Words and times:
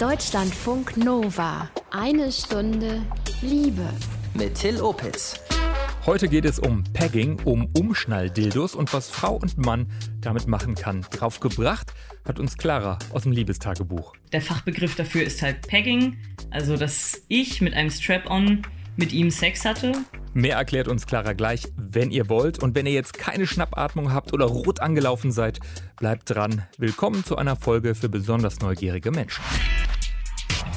Deutschlandfunk 0.00 0.98
Nova. 0.98 1.70
Eine 1.90 2.30
Stunde 2.30 3.00
Liebe. 3.40 3.88
Mit 4.34 4.56
Till 4.56 4.78
Opitz. 4.82 5.40
Heute 6.04 6.28
geht 6.28 6.44
es 6.44 6.58
um 6.58 6.84
Pegging, 6.92 7.40
um 7.44 7.70
Umschnalldildos 7.74 8.74
und 8.74 8.92
was 8.92 9.08
Frau 9.08 9.36
und 9.36 9.56
Mann 9.64 9.90
damit 10.20 10.48
machen 10.48 10.74
kann. 10.74 11.00
Drauf 11.12 11.40
gebracht 11.40 11.94
hat 12.28 12.38
uns 12.38 12.58
Clara 12.58 12.98
aus 13.14 13.22
dem 13.22 13.32
Liebestagebuch. 13.32 14.12
Der 14.32 14.42
Fachbegriff 14.42 14.96
dafür 14.96 15.22
ist 15.22 15.40
halt 15.40 15.66
Pegging, 15.66 16.18
also 16.50 16.76
dass 16.76 17.22
ich 17.28 17.62
mit 17.62 17.72
einem 17.72 17.88
Strap-on 17.88 18.60
mit 18.98 19.14
ihm 19.14 19.30
Sex 19.30 19.64
hatte. 19.64 19.92
Mehr 20.36 20.56
erklärt 20.56 20.86
uns 20.86 21.06
Clara 21.06 21.32
gleich, 21.32 21.62
wenn 21.78 22.10
ihr 22.10 22.28
wollt. 22.28 22.62
Und 22.62 22.74
wenn 22.74 22.84
ihr 22.84 22.92
jetzt 22.92 23.14
keine 23.14 23.46
Schnappatmung 23.46 24.12
habt 24.12 24.34
oder 24.34 24.44
rot 24.44 24.80
angelaufen 24.80 25.32
seid, 25.32 25.60
bleibt 25.98 26.28
dran. 26.28 26.66
Willkommen 26.76 27.24
zu 27.24 27.38
einer 27.38 27.56
Folge 27.56 27.94
für 27.94 28.10
besonders 28.10 28.60
neugierige 28.60 29.12
Menschen. 29.12 29.42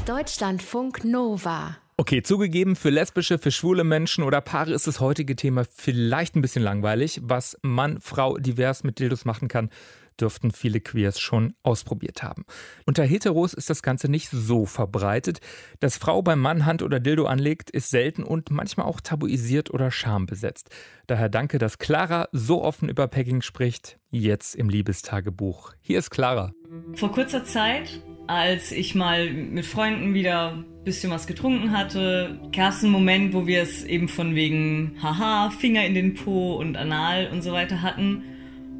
Deutschlandfunk 0.05 1.03
Nova. 1.03 1.75
Okay, 1.97 2.23
zugegeben, 2.23 2.77
für 2.77 2.89
lesbische, 2.89 3.37
für 3.37 3.51
schwule 3.51 3.83
Menschen 3.83 4.23
oder 4.23 4.39
Paare 4.39 4.71
ist 4.71 4.87
das 4.87 5.01
heutige 5.01 5.35
Thema 5.35 5.65
vielleicht 5.69 6.37
ein 6.37 6.41
bisschen 6.41 6.63
langweilig. 6.63 7.19
Was 7.21 7.57
Mann, 7.61 7.99
Frau 7.99 8.37
divers 8.37 8.85
mit 8.85 8.99
Dildos 8.99 9.25
machen 9.25 9.49
kann, 9.49 9.69
dürften 10.21 10.51
viele 10.51 10.79
Queers 10.79 11.19
schon 11.19 11.53
ausprobiert 11.63 12.23
haben. 12.23 12.45
Unter 12.85 13.03
Heteros 13.03 13.53
ist 13.53 13.69
das 13.69 13.81
Ganze 13.81 14.09
nicht 14.09 14.29
so 14.29 14.65
verbreitet. 14.65 15.39
Dass 15.79 15.97
Frau 15.97 16.21
beim 16.21 16.39
Mann 16.39 16.65
Hand 16.65 16.83
oder 16.83 16.99
Dildo 16.99 17.25
anlegt, 17.25 17.69
ist 17.69 17.89
selten 17.89 18.23
und 18.23 18.51
manchmal 18.51 18.85
auch 18.85 19.01
tabuisiert 19.01 19.71
oder 19.73 19.91
schambesetzt. 19.91 20.69
Daher 21.07 21.29
danke, 21.29 21.57
dass 21.57 21.77
Clara 21.77 22.29
so 22.31 22.63
offen 22.63 22.89
über 22.89 23.07
Pegging 23.07 23.41
spricht, 23.41 23.97
jetzt 24.11 24.55
im 24.55 24.69
Liebestagebuch. 24.69 25.73
Hier 25.81 25.99
ist 25.99 26.09
Clara. 26.09 26.53
Vor 26.93 27.11
kurzer 27.11 27.43
Zeit, 27.45 28.01
als 28.27 28.71
ich 28.71 28.93
mal 28.93 29.31
mit 29.31 29.65
Freunden 29.65 30.13
wieder 30.13 30.51
ein 30.53 30.83
bisschen 30.83 31.11
was 31.11 31.25
getrunken 31.25 31.75
hatte, 31.75 32.39
gab 32.55 32.73
es 32.73 32.83
einen 32.83 32.91
Moment, 32.91 33.33
wo 33.33 33.47
wir 33.47 33.63
es 33.63 33.83
eben 33.83 34.07
von 34.07 34.35
wegen 34.35 34.95
Haha, 35.01 35.49
Finger 35.49 35.83
in 35.85 35.95
den 35.95 36.13
Po 36.13 36.55
und 36.55 36.77
Anal 36.77 37.29
und 37.31 37.41
so 37.41 37.51
weiter 37.53 37.81
hatten. 37.81 38.21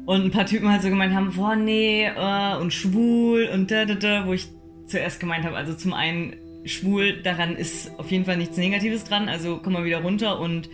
Und 0.06 0.24
ein 0.24 0.30
paar 0.30 0.46
Typen 0.46 0.70
halt 0.70 0.82
so 0.82 0.88
gemeint 0.88 1.14
haben, 1.14 1.32
boah, 1.34 1.56
nee, 1.56 2.06
äh, 2.06 2.56
und 2.56 2.72
schwul 2.72 3.48
und 3.52 3.70
da, 3.70 3.84
da, 3.84 3.94
da, 3.94 4.26
wo 4.26 4.32
ich 4.32 4.48
zuerst 4.86 5.20
gemeint 5.20 5.44
habe, 5.44 5.56
also 5.56 5.74
zum 5.74 5.92
einen 5.92 6.34
schwul, 6.64 7.22
daran 7.22 7.54
ist 7.56 7.92
auf 7.98 8.10
jeden 8.10 8.24
Fall 8.24 8.36
nichts 8.36 8.56
Negatives 8.56 9.04
dran, 9.04 9.28
also 9.28 9.60
komm 9.62 9.74
mal 9.74 9.84
wieder 9.84 10.02
runter 10.02 10.40
und 10.40 10.68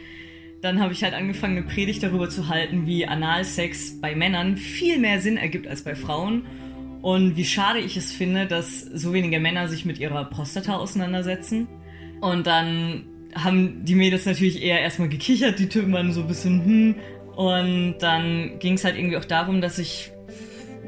dann 0.63 0.81
habe 0.81 0.93
ich 0.93 1.05
halt 1.05 1.15
angefangen, 1.15 1.59
eine 1.59 1.67
Predigt 1.67 2.03
darüber 2.03 2.29
zu 2.29 2.49
halten, 2.49 2.87
wie 2.87 3.07
Analsex 3.07 4.01
bei 4.01 4.15
Männern 4.15 4.57
viel 4.57 4.99
mehr 4.99 5.21
Sinn 5.21 5.37
ergibt 5.37 5.69
als 5.69 5.83
bei 5.83 5.95
Frauen 5.95 6.47
und 7.03 7.37
wie 7.37 7.45
schade 7.45 7.79
ich 7.79 7.97
es 7.97 8.11
finde, 8.11 8.47
dass 8.47 8.81
so 8.81 9.13
wenige 9.13 9.39
Männer 9.39 9.69
sich 9.69 9.85
mit 9.85 10.01
ihrer 10.01 10.25
Prostata 10.25 10.77
auseinandersetzen. 10.77 11.69
Und 12.21 12.49
dann 12.49 13.05
haben 13.35 13.85
die 13.85 13.95
Mädels 13.95 14.27
natürlich 14.27 14.63
eher 14.63 14.81
erstmal 14.81 15.09
gekichert, 15.09 15.59
die 15.59 15.69
Typen 15.69 15.93
waren 15.93 16.13
so 16.13 16.23
ein 16.23 16.27
bisschen, 16.27 16.65
hm, 16.65 16.95
und 17.37 17.97
dann 18.01 18.59
ging 18.59 18.75
es 18.75 18.85
halt 18.85 18.97
irgendwie 18.97 19.19
auch 19.19 19.25
darum, 19.25 19.61
dass 19.61 19.79
ich 19.79 20.11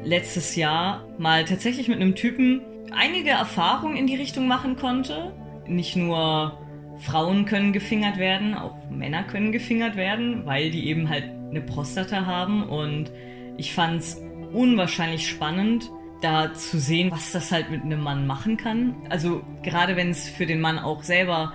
letztes 0.03 0.55
Jahr 0.55 1.07
mal 1.19 1.45
tatsächlich 1.45 1.87
mit 1.87 2.01
einem 2.01 2.15
Typen 2.15 2.61
einige 2.91 3.29
Erfahrungen 3.29 3.95
in 3.95 4.07
die 4.07 4.15
Richtung 4.15 4.47
machen 4.47 4.75
konnte. 4.75 5.31
Nicht 5.67 5.95
nur 5.95 6.57
Frauen 6.97 7.45
können 7.45 7.71
gefingert 7.71 8.17
werden, 8.17 8.55
auch 8.55 8.75
Männer 8.89 9.23
können 9.23 9.51
gefingert 9.51 9.95
werden, 9.95 10.45
weil 10.45 10.71
die 10.71 10.87
eben 10.87 11.07
halt 11.07 11.25
eine 11.49 11.61
Prostata 11.61 12.25
haben. 12.25 12.63
Und 12.63 13.11
ich 13.57 13.73
fand 13.73 13.99
es 13.99 14.19
unwahrscheinlich 14.51 15.27
spannend, 15.27 15.91
da 16.21 16.51
zu 16.53 16.79
sehen, 16.79 17.11
was 17.11 17.31
das 17.31 17.51
halt 17.51 17.69
mit 17.69 17.83
einem 17.83 18.01
Mann 18.01 18.25
machen 18.25 18.57
kann. 18.57 18.95
Also 19.09 19.43
gerade 19.61 19.95
wenn 19.95 20.09
es 20.09 20.27
für 20.27 20.47
den 20.47 20.61
Mann 20.61 20.79
auch 20.79 21.03
selber 21.03 21.53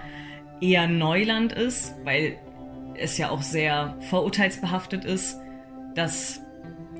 eher 0.60 0.86
Neuland 0.86 1.52
ist, 1.52 1.94
weil 2.04 2.38
es 2.98 3.18
ja 3.18 3.30
auch 3.30 3.42
sehr 3.42 3.96
vorurteilsbehaftet 4.10 5.04
ist, 5.04 5.38
dass 5.94 6.40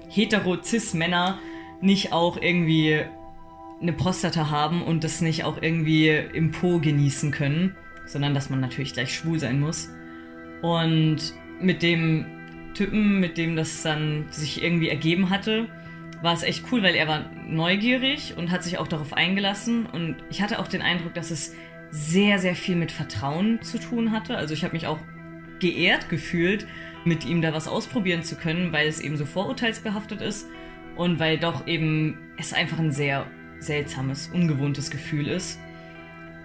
hetero-cis-Männer 0.08 1.38
nicht 1.80 2.12
auch 2.12 2.36
irgendwie 2.40 3.04
eine 3.80 3.92
Prostata 3.92 4.50
haben 4.50 4.82
und 4.82 5.04
das 5.04 5.20
nicht 5.20 5.44
auch 5.44 5.60
irgendwie 5.60 6.08
im 6.08 6.52
Po 6.52 6.78
genießen 6.78 7.30
können, 7.30 7.76
sondern 8.06 8.34
dass 8.34 8.50
man 8.50 8.60
natürlich 8.60 8.92
gleich 8.92 9.14
schwul 9.14 9.38
sein 9.38 9.60
muss. 9.60 9.90
Und 10.62 11.34
mit 11.60 11.82
dem 11.82 12.26
Typen, 12.74 13.20
mit 13.20 13.36
dem 13.38 13.56
das 13.56 13.82
dann 13.82 14.26
sich 14.30 14.62
irgendwie 14.62 14.88
ergeben 14.88 15.30
hatte, 15.30 15.68
war 16.22 16.32
es 16.32 16.42
echt 16.42 16.64
cool, 16.72 16.82
weil 16.82 16.94
er 16.94 17.06
war 17.06 17.30
neugierig 17.46 18.34
und 18.36 18.50
hat 18.50 18.64
sich 18.64 18.78
auch 18.78 18.88
darauf 18.88 19.12
eingelassen. 19.12 19.86
Und 19.86 20.16
ich 20.30 20.40
hatte 20.40 20.58
auch 20.58 20.68
den 20.68 20.80
Eindruck, 20.80 21.14
dass 21.14 21.30
es 21.30 21.54
sehr, 21.90 22.38
sehr 22.38 22.56
viel 22.56 22.76
mit 22.76 22.90
Vertrauen 22.90 23.60
zu 23.62 23.78
tun 23.78 24.10
hatte. 24.10 24.36
Also 24.36 24.54
ich 24.54 24.64
habe 24.64 24.72
mich 24.72 24.86
auch 24.86 24.98
geehrt 25.60 26.08
gefühlt, 26.08 26.66
mit 27.04 27.24
ihm 27.24 27.42
da 27.42 27.52
was 27.52 27.68
ausprobieren 27.68 28.22
zu 28.22 28.36
können, 28.36 28.72
weil 28.72 28.88
es 28.88 29.00
eben 29.00 29.16
so 29.16 29.26
vorurteilsbehaftet 29.26 30.20
ist 30.20 30.46
und 30.96 31.18
weil 31.18 31.38
doch 31.38 31.66
eben 31.66 32.18
es 32.38 32.52
einfach 32.52 32.78
ein 32.78 32.92
sehr 32.92 33.26
seltsames, 33.58 34.30
ungewohntes 34.32 34.90
Gefühl 34.90 35.28
ist. 35.28 35.58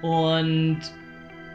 Und 0.01 0.79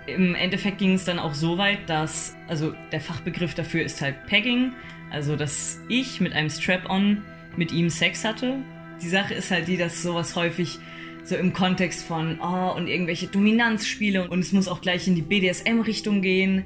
im 0.06 0.34
Endeffekt 0.34 0.78
ging 0.78 0.94
es 0.94 1.04
dann 1.04 1.18
auch 1.18 1.34
so 1.34 1.56
weit, 1.58 1.88
dass, 1.88 2.36
also 2.48 2.74
der 2.92 3.00
Fachbegriff 3.00 3.54
dafür 3.54 3.82
ist 3.82 4.00
halt 4.00 4.26
Pegging, 4.26 4.72
also 5.10 5.36
dass 5.36 5.80
ich 5.88 6.20
mit 6.20 6.32
einem 6.34 6.50
Strap-on 6.50 7.22
mit 7.56 7.72
ihm 7.72 7.88
Sex 7.88 8.24
hatte. 8.24 8.58
Die 9.02 9.08
Sache 9.08 9.34
ist 9.34 9.50
halt 9.50 9.68
die, 9.68 9.76
dass 9.76 10.02
sowas 10.02 10.36
häufig 10.36 10.78
so 11.24 11.36
im 11.36 11.54
Kontext 11.54 12.04
von, 12.04 12.38
oh, 12.40 12.74
und 12.76 12.86
irgendwelche 12.86 13.28
Dominanzspiele 13.28 14.28
und 14.28 14.40
es 14.40 14.52
muss 14.52 14.68
auch 14.68 14.82
gleich 14.82 15.08
in 15.08 15.14
die 15.14 15.22
BDSM-Richtung 15.22 16.20
gehen 16.20 16.64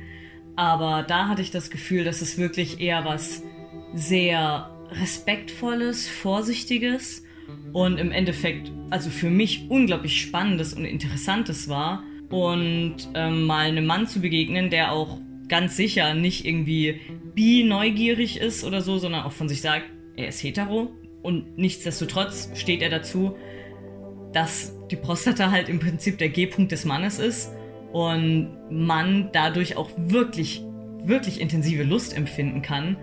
aber 0.59 1.05
da 1.05 1.29
hatte 1.29 1.41
ich 1.41 1.53
das 1.53 1.71
Gefühl, 1.71 2.03
dass 2.03 2.21
es 2.21 2.37
wirklich 2.37 2.81
eher 2.81 3.05
was 3.05 3.45
sehr 3.95 4.69
respektvolles, 4.91 6.09
vorsichtiges 6.09 7.23
und 7.73 7.97
im 7.97 8.11
Endeffekt, 8.11 8.73
also 8.91 9.09
für 9.09 9.31
mich 9.31 9.67
unglaublich 9.69 10.21
spannendes 10.21 10.75
und 10.75 10.85
interessantes 10.85 11.69
war. 11.69 12.03
Und 12.29 12.97
ähm, 13.15 13.45
mal 13.45 13.69
einem 13.69 13.87
Mann 13.87 14.09
zu 14.09 14.21
begegnen, 14.21 14.69
der 14.69 14.91
auch 14.91 15.21
ganz 15.47 15.77
sicher 15.77 16.13
nicht 16.15 16.45
irgendwie 16.45 17.03
bi-neugierig 17.37 18.41
ist 18.41 18.65
oder 18.65 18.83
so, 18.83 18.99
sondern 18.99 19.23
auch 19.23 19.33
von 19.33 19.49
sich 19.49 19.61
sagt, 19.61 19.85
er 20.17 20.27
ist 20.27 20.43
hetero. 20.43 20.91
Und 21.23 21.57
nichtsdestotrotz 21.57 22.51
steht 22.57 22.83
er 22.83 22.91
dazu, 22.91 23.37
dass 24.33 24.75
die 24.91 24.97
Prostata 24.97 25.53
halt 25.53 25.69
im 25.69 25.79
Prinzip 25.79 26.19
der 26.19 26.31
G-Punkt 26.31 26.73
des 26.73 26.85
Mannes 26.85 27.21
ist 27.21 27.53
und 27.93 28.50
man 28.71 29.31
dadurch 29.32 29.76
auch 29.76 29.91
wirklich, 29.97 30.62
wirklich 31.04 31.41
intensive 31.41 31.82
Lust 31.82 32.16
empfinden 32.16 32.62
kann. 32.62 32.97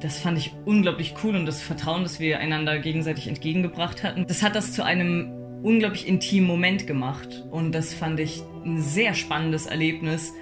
Das 0.00 0.18
fand 0.18 0.38
ich 0.38 0.52
unglaublich 0.64 1.14
cool 1.22 1.36
und 1.36 1.46
das 1.46 1.62
Vertrauen, 1.62 2.02
das 2.02 2.18
wir 2.18 2.40
einander 2.40 2.78
gegenseitig 2.78 3.28
entgegengebracht 3.28 4.02
hatten, 4.02 4.26
das 4.26 4.42
hat 4.42 4.56
das 4.56 4.72
zu 4.72 4.84
einem 4.84 5.32
unglaublich 5.62 6.08
intimen 6.08 6.48
Moment 6.48 6.88
gemacht 6.88 7.44
und 7.50 7.72
das 7.72 7.94
fand 7.94 8.18
ich 8.18 8.42
ein 8.64 8.82
sehr 8.82 9.14
spannendes 9.14 9.66
Erlebnis. 9.66 10.32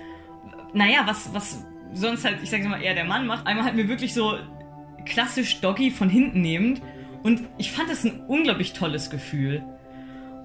Naja, 0.72 1.02
was, 1.04 1.34
was 1.34 1.66
sonst 1.92 2.24
halt, 2.24 2.38
ich 2.42 2.48
sage 2.48 2.68
mal, 2.68 2.80
eher 2.80 2.94
der 2.94 3.04
Mann 3.04 3.26
macht. 3.26 3.46
Einmal 3.46 3.64
halt 3.64 3.76
mir 3.76 3.88
wirklich 3.88 4.14
so 4.14 4.38
klassisch 5.04 5.60
Doggy 5.60 5.90
von 5.90 6.08
hinten 6.08 6.40
nehmend 6.40 6.80
und 7.22 7.42
ich 7.58 7.70
fand 7.72 7.90
das 7.90 8.04
ein 8.04 8.22
unglaublich 8.28 8.72
tolles 8.72 9.10
Gefühl 9.10 9.62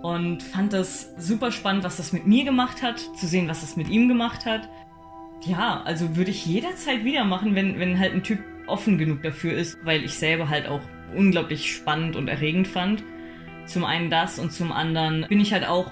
und 0.05 0.43
fand 0.43 0.71
das 0.71 1.15
super 1.17 1.51
spannend, 1.51 1.83
was 1.83 1.97
das 1.97 2.13
mit 2.13 2.27
mir 2.27 2.45
gemacht 2.45 2.83
hat, 2.83 2.99
zu 2.99 3.25
sehen, 3.25 3.47
was 3.47 3.61
das 3.61 3.75
mit 3.75 3.89
ihm 3.89 4.07
gemacht 4.07 4.45
hat. 4.45 4.69
Ja, 5.41 5.81
also 5.83 6.15
würde 6.15 6.29
ich 6.29 6.45
jederzeit 6.45 7.03
wieder 7.03 7.23
machen, 7.23 7.55
wenn, 7.55 7.79
wenn 7.79 7.97
halt 7.97 8.13
ein 8.13 8.21
Typ 8.21 8.37
offen 8.67 8.99
genug 8.99 9.23
dafür 9.23 9.53
ist, 9.53 9.79
weil 9.83 10.03
ich 10.03 10.13
selber 10.13 10.47
halt 10.47 10.67
auch 10.67 10.81
unglaublich 11.15 11.73
spannend 11.73 12.15
und 12.15 12.27
erregend 12.27 12.67
fand. 12.67 13.03
Zum 13.65 13.83
einen 13.83 14.11
das 14.11 14.37
und 14.37 14.51
zum 14.51 14.71
anderen 14.71 15.25
bin 15.27 15.39
ich 15.39 15.53
halt 15.53 15.67
auch 15.67 15.91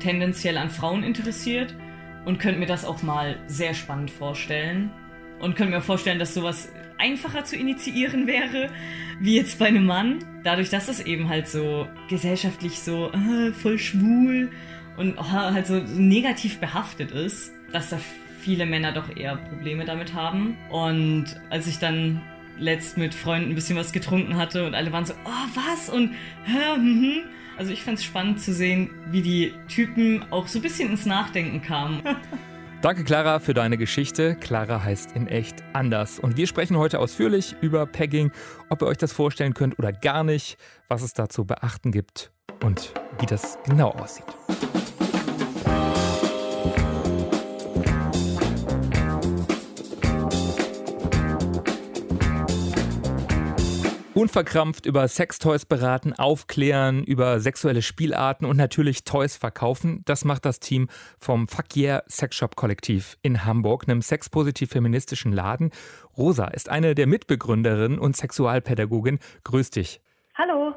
tendenziell 0.00 0.58
an 0.58 0.68
Frauen 0.68 1.04
interessiert 1.04 1.76
und 2.24 2.40
könnte 2.40 2.58
mir 2.58 2.66
das 2.66 2.84
auch 2.84 3.04
mal 3.04 3.38
sehr 3.46 3.74
spannend 3.74 4.10
vorstellen. 4.10 4.90
Und 5.38 5.54
könnte 5.54 5.74
mir 5.74 5.80
vorstellen, 5.80 6.18
dass 6.18 6.34
sowas 6.34 6.72
einfacher 7.04 7.44
zu 7.44 7.56
initiieren 7.56 8.26
wäre, 8.26 8.70
wie 9.20 9.36
jetzt 9.36 9.58
bei 9.58 9.66
einem 9.66 9.84
Mann. 9.84 10.24
Dadurch, 10.42 10.70
dass 10.70 10.88
es 10.88 11.00
eben 11.00 11.28
halt 11.28 11.48
so 11.48 11.86
gesellschaftlich 12.08 12.80
so 12.80 13.12
äh, 13.12 13.52
voll 13.52 13.78
schwul 13.78 14.50
und 14.96 15.18
oh, 15.18 15.30
halt 15.30 15.66
so, 15.66 15.84
so 15.84 16.00
negativ 16.00 16.58
behaftet 16.58 17.10
ist, 17.10 17.52
dass 17.72 17.90
da 17.90 17.98
viele 18.40 18.64
Männer 18.66 18.92
doch 18.92 19.14
eher 19.14 19.36
Probleme 19.36 19.84
damit 19.84 20.14
haben. 20.14 20.56
Und 20.70 21.26
als 21.50 21.66
ich 21.66 21.78
dann 21.78 22.22
letzt 22.58 22.96
mit 22.96 23.14
Freunden 23.14 23.50
ein 23.50 23.54
bisschen 23.54 23.76
was 23.76 23.92
getrunken 23.92 24.36
hatte 24.36 24.66
und 24.66 24.74
alle 24.74 24.92
waren 24.92 25.04
so, 25.04 25.14
oh, 25.24 25.48
was? 25.54 25.90
Und, 25.90 26.12
hä, 26.44 26.78
mhm. 26.78 27.22
Also 27.56 27.70
ich 27.70 27.82
fand 27.82 27.98
es 27.98 28.04
spannend 28.04 28.40
zu 28.40 28.52
sehen, 28.52 28.90
wie 29.10 29.22
die 29.22 29.52
Typen 29.68 30.24
auch 30.30 30.48
so 30.48 30.58
ein 30.58 30.62
bisschen 30.62 30.90
ins 30.90 31.06
Nachdenken 31.06 31.62
kamen. 31.62 32.02
Danke, 32.84 33.02
Clara, 33.02 33.38
für 33.38 33.54
deine 33.54 33.78
Geschichte. 33.78 34.34
Clara 34.34 34.84
heißt 34.84 35.12
in 35.12 35.26
echt 35.26 35.64
anders. 35.72 36.18
Und 36.18 36.36
wir 36.36 36.46
sprechen 36.46 36.76
heute 36.76 36.98
ausführlich 36.98 37.56
über 37.62 37.86
Pegging, 37.86 38.30
ob 38.68 38.82
ihr 38.82 38.88
euch 38.88 38.98
das 38.98 39.10
vorstellen 39.10 39.54
könnt 39.54 39.78
oder 39.78 39.90
gar 39.90 40.22
nicht, 40.22 40.58
was 40.88 41.00
es 41.00 41.14
da 41.14 41.30
zu 41.30 41.46
beachten 41.46 41.92
gibt 41.92 42.30
und 42.62 42.92
wie 43.18 43.24
das 43.24 43.56
genau 43.66 43.88
aussieht. 43.92 44.26
Unverkrampft 54.24 54.86
über 54.86 55.06
Sextoys 55.06 55.66
beraten, 55.66 56.14
aufklären, 56.14 57.04
über 57.04 57.40
sexuelle 57.40 57.82
Spielarten 57.82 58.46
und 58.46 58.56
natürlich 58.56 59.04
Toys 59.04 59.36
verkaufen. 59.36 60.00
Das 60.06 60.24
macht 60.24 60.46
das 60.46 60.60
Team 60.60 60.88
vom 61.18 61.46
Fuck 61.46 61.76
Yeah 61.76 62.02
Sexshop 62.08 62.56
Kollektiv 62.56 63.18
in 63.20 63.44
Hamburg, 63.44 63.86
einem 63.86 64.00
sexpositiv 64.00 64.70
feministischen 64.70 65.30
Laden. 65.30 65.72
Rosa 66.16 66.46
ist 66.46 66.70
eine 66.70 66.94
der 66.94 67.06
Mitbegründerinnen 67.06 67.98
und 67.98 68.16
Sexualpädagogin. 68.16 69.18
Grüß 69.44 69.68
dich. 69.68 70.00
Hallo. 70.36 70.74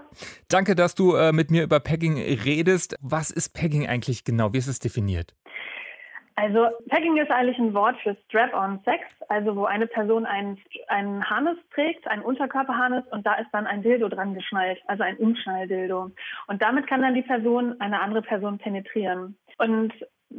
Danke, 0.50 0.76
dass 0.76 0.94
du 0.94 1.16
äh, 1.16 1.32
mit 1.32 1.50
mir 1.50 1.64
über 1.64 1.80
Pegging 1.80 2.18
redest. 2.18 2.98
Was 3.00 3.32
ist 3.32 3.54
Pegging 3.54 3.88
eigentlich 3.88 4.26
genau? 4.26 4.52
Wie 4.52 4.58
ist 4.58 4.68
es 4.68 4.80
definiert? 4.80 5.36
Also 6.38 6.68
Pegging 6.90 7.18
ist 7.18 7.32
eigentlich 7.32 7.58
ein 7.58 7.74
Wort 7.74 7.98
für 8.04 8.16
Strap-on-Sex, 8.28 9.04
also 9.28 9.56
wo 9.56 9.66
eine 9.66 9.88
Person 9.88 10.28
einen, 10.28 10.60
einen 10.88 11.28
Harness 11.28 11.58
trägt, 11.74 12.08
einen 12.08 12.22
Unterkörperharness 12.22 13.06
und 13.12 13.26
da 13.26 13.34
ist 13.36 13.48
dann 13.54 13.66
ein 13.66 13.82
Dildo 13.82 14.08
dran 14.08 14.36
geschnallt, 14.36 14.80
also 14.86 15.02
ein 15.02 15.18
Umschnalldildo. 15.18 16.12
Und 16.46 16.62
damit 16.62 16.86
kann 16.86 17.02
dann 17.02 17.16
die 17.16 17.24
Person 17.24 17.82
eine 17.82 18.00
andere 18.00 18.22
Person 18.22 18.60
penetrieren. 18.60 19.36
Und 19.58 19.92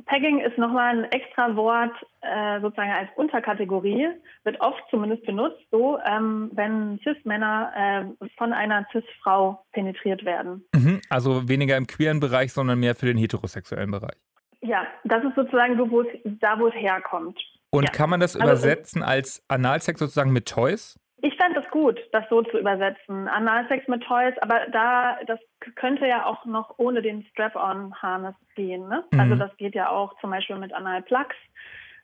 Pegging 0.06 0.38
ist 0.38 0.56
nochmal 0.56 0.98
ein 0.98 1.10
extra 1.10 1.56
Wort 1.56 1.96
äh, 2.20 2.60
sozusagen 2.60 2.92
als 2.92 3.08
Unterkategorie, 3.16 4.08
wird 4.44 4.60
oft 4.60 4.82
zumindest 4.90 5.26
benutzt, 5.26 5.66
so 5.72 5.98
ähm, 6.06 6.50
wenn 6.52 7.00
Cis-Männer 7.02 7.72
äh, 8.20 8.26
von 8.36 8.52
einer 8.52 8.86
Cis-Frau 8.92 9.64
penetriert 9.72 10.24
werden. 10.24 10.64
Mhm, 10.72 11.00
also 11.10 11.48
weniger 11.48 11.76
im 11.76 11.88
queeren 11.88 12.20
Bereich, 12.20 12.52
sondern 12.52 12.78
mehr 12.78 12.94
für 12.94 13.06
den 13.06 13.16
heterosexuellen 13.16 13.90
Bereich. 13.90 14.18
Ja, 14.60 14.86
das 15.04 15.24
ist 15.24 15.34
sozusagen 15.34 15.76
so, 15.76 15.90
wo 15.90 16.02
es, 16.02 16.08
da, 16.24 16.58
wo 16.58 16.68
es 16.68 16.74
herkommt. 16.74 17.38
Und 17.70 17.84
ja. 17.84 17.90
kann 17.90 18.10
man 18.10 18.20
das 18.20 18.34
Also, 18.34 18.46
übersetzen 18.46 19.02
als 19.02 19.44
Analsex 19.48 20.00
sozusagen 20.00 20.32
mit 20.32 20.48
Toys? 20.48 20.98
Ich 21.20 21.36
fand 21.36 21.56
es 21.56 21.68
gut, 21.70 21.98
das 22.12 22.24
so 22.30 22.42
zu 22.42 22.58
übersetzen. 22.58 23.26
Analsex 23.28 23.88
mit 23.88 24.02
Toys, 24.04 24.34
aber 24.40 24.60
da, 24.72 25.18
das 25.26 25.40
könnte 25.74 26.06
ja 26.06 26.24
auch 26.24 26.44
noch 26.44 26.74
ohne 26.78 27.02
den 27.02 27.24
Strap-on-Harness 27.32 28.36
gehen. 28.54 28.88
Ne? 28.88 29.04
Mhm. 29.10 29.20
Also 29.20 29.34
das 29.34 29.56
geht 29.56 29.74
ja 29.74 29.90
auch 29.90 30.18
zum 30.20 30.30
Beispiel 30.30 30.56
mit 30.56 30.72
Analplugs 30.72 31.34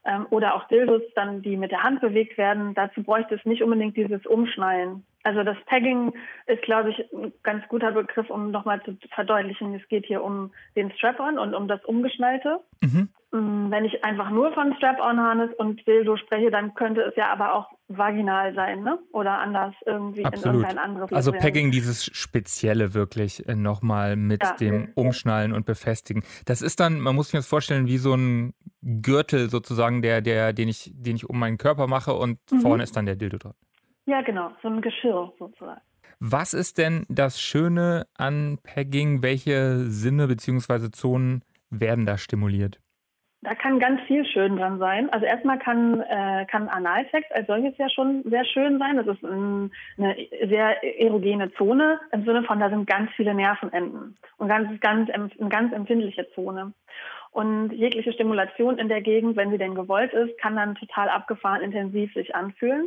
ähm, 0.05 0.27
oder 0.31 0.55
auch 0.55 0.67
Dildos, 0.67 1.03
dann 1.15 1.43
die 1.43 1.57
mit 1.57 1.71
der 1.71 1.85
Hand 1.85 2.00
bewegt 2.00 2.37
werden. 2.39 2.75
Dazu 2.75 3.05
bräuchte 3.05 3.37
es 3.37 3.45
nicht 3.45 3.62
unbedingt 3.62 3.97
dieses 3.97 4.27
Umschnallen. 4.27 5.05
Also 5.25 5.43
das 5.43 5.56
Tagging 5.69 6.12
ist, 6.47 6.62
glaube 6.62 6.91
ich, 6.91 6.99
ein 7.12 7.32
ganz 7.43 7.67
guter 7.69 7.93
Begriff, 7.93 8.29
um 8.31 8.50
nochmal 8.50 8.82
zu 8.85 8.97
verdeutlichen, 9.15 9.75
es 9.75 9.87
geht 9.88 10.06
hier 10.06 10.23
um 10.23 10.53
den 10.76 10.93
Strap-on 10.93 11.38
und 11.38 11.55
um 11.55 11.67
das 11.67 11.82
Umgeschnallte. 11.85 12.61
Mhm. 12.82 13.09
Mm, 13.32 13.71
Wenn 13.71 13.85
ich 13.87 14.05
einfach 14.05 14.31
nur 14.31 14.53
von 14.53 14.75
Strap-on-Harness 14.76 15.50
und 15.56 15.85
Dildo 15.87 16.17
spreche, 16.19 16.50
dann 16.50 16.75
könnte 16.75 17.00
es 17.00 17.17
ja 17.17 17.32
aber 17.32 17.55
auch 17.55 17.69
vaginal 17.88 18.55
sein, 18.55 18.82
ne? 18.82 18.99
Oder 19.12 19.38
anders 19.38 19.75
irgendwie 19.87 20.25
Absolut. 20.26 20.56
in 20.56 20.61
irgendein 20.62 20.79
anderes 20.79 21.12
Also. 21.12 21.32
Pegging, 21.32 21.71
dieses 21.71 22.05
Spezielle 22.05 22.93
wirklich 22.94 23.49
äh, 23.49 23.55
nochmal 23.55 24.17
mit 24.17 24.43
Ja. 24.43 24.53
dem 24.56 24.88
Umschnallen 24.94 25.53
und 25.55 25.65
Befestigen. 25.67 26.23
Das 26.44 26.61
ist 26.62 26.81
dann, 26.81 27.00
man 27.00 27.15
muss 27.15 27.31
sich 27.31 27.38
das 27.38 27.47
vorstellen, 27.49 27.87
wie 27.87 27.97
so 27.99 28.15
ein 28.15 28.53
Gürtel 28.82 29.49
sozusagen, 29.49 30.03
der, 30.03 30.21
der, 30.21 30.53
den 30.53 30.69
ich, 30.69 30.93
den 30.94 31.17
ich 31.17 31.29
um 31.29 31.38
meinen 31.38 31.56
Körper 31.59 31.87
mache 31.87 32.12
und 32.12 32.38
Mhm. 32.53 32.61
vorne 32.61 32.82
ist 32.82 32.94
dann 32.94 33.06
der 33.06 33.17
Dildo 33.17 33.38
dran. 33.38 33.55
Ja, 34.06 34.23
genau, 34.23 34.51
so 34.62 34.69
ein 34.69 34.81
Geschirr 34.81 35.33
sozusagen. 35.39 35.81
Was 36.21 36.55
ist 36.55 36.79
denn 36.79 37.05
das 37.09 37.41
Schöne 37.41 38.06
an 38.17 38.59
Pegging? 38.62 39.23
Welche 39.23 39.85
Sinne 39.91 40.29
bzw. 40.29 40.91
Zonen 40.91 41.43
werden 41.71 42.06
da 42.06 42.19
stimuliert? 42.19 42.81
Da 43.45 43.55
kann 43.55 43.79
ganz 43.79 44.01
viel 44.06 44.25
schön 44.25 44.56
dran 44.56 44.79
sein. 44.79 45.11
Also 45.11 45.27
erstmal 45.27 45.59
kann, 45.59 46.01
äh, 46.01 46.47
kann 46.51 46.69
Analsex 46.69 47.31
als 47.31 47.47
solches 47.47 47.77
ja 47.77 47.91
schon 47.91 48.23
sehr 48.25 48.45
schön 48.47 48.79
sein. 48.79 48.97
Das 48.97 49.06
ist 49.06 49.23
ein, 49.23 49.71
eine 49.99 50.17
sehr 50.49 50.83
erogene 50.99 51.53
Zone 51.53 52.00
im 52.12 52.25
Sinne 52.25 52.43
von, 52.45 52.59
da 52.59 52.71
sind 52.71 52.87
ganz 52.87 53.11
viele 53.17 53.35
Nervenenden 53.35 54.17
und 54.39 54.49
ganz, 54.49 54.81
ganz, 54.81 55.11
eine 55.11 55.49
ganz 55.50 55.75
empfindliche 55.75 56.27
Zone. 56.35 56.73
Und 57.33 57.71
jegliche 57.73 58.15
Stimulation 58.15 58.79
in 58.79 58.89
der 58.89 59.03
Gegend, 59.03 59.37
wenn 59.37 59.50
sie 59.50 59.59
denn 59.59 59.75
gewollt 59.75 60.15
ist, 60.15 60.39
kann 60.39 60.57
dann 60.57 60.77
total 60.77 61.11
abgefahren 61.11 61.61
intensiv 61.61 62.15
sich 62.15 62.35
anfühlen. 62.35 62.87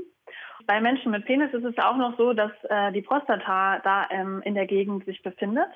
Bei 0.65 0.81
Menschen 0.81 1.11
mit 1.11 1.25
Penis 1.25 1.53
ist 1.53 1.63
es 1.63 1.77
auch 1.77 1.97
noch 1.97 2.17
so, 2.17 2.33
dass 2.33 2.51
äh, 2.69 2.91
die 2.91 3.01
Prostata 3.01 3.79
da 3.83 4.07
ähm, 4.09 4.41
in 4.43 4.55
der 4.55 4.65
Gegend 4.65 5.05
sich 5.05 5.21
befindet. 5.21 5.69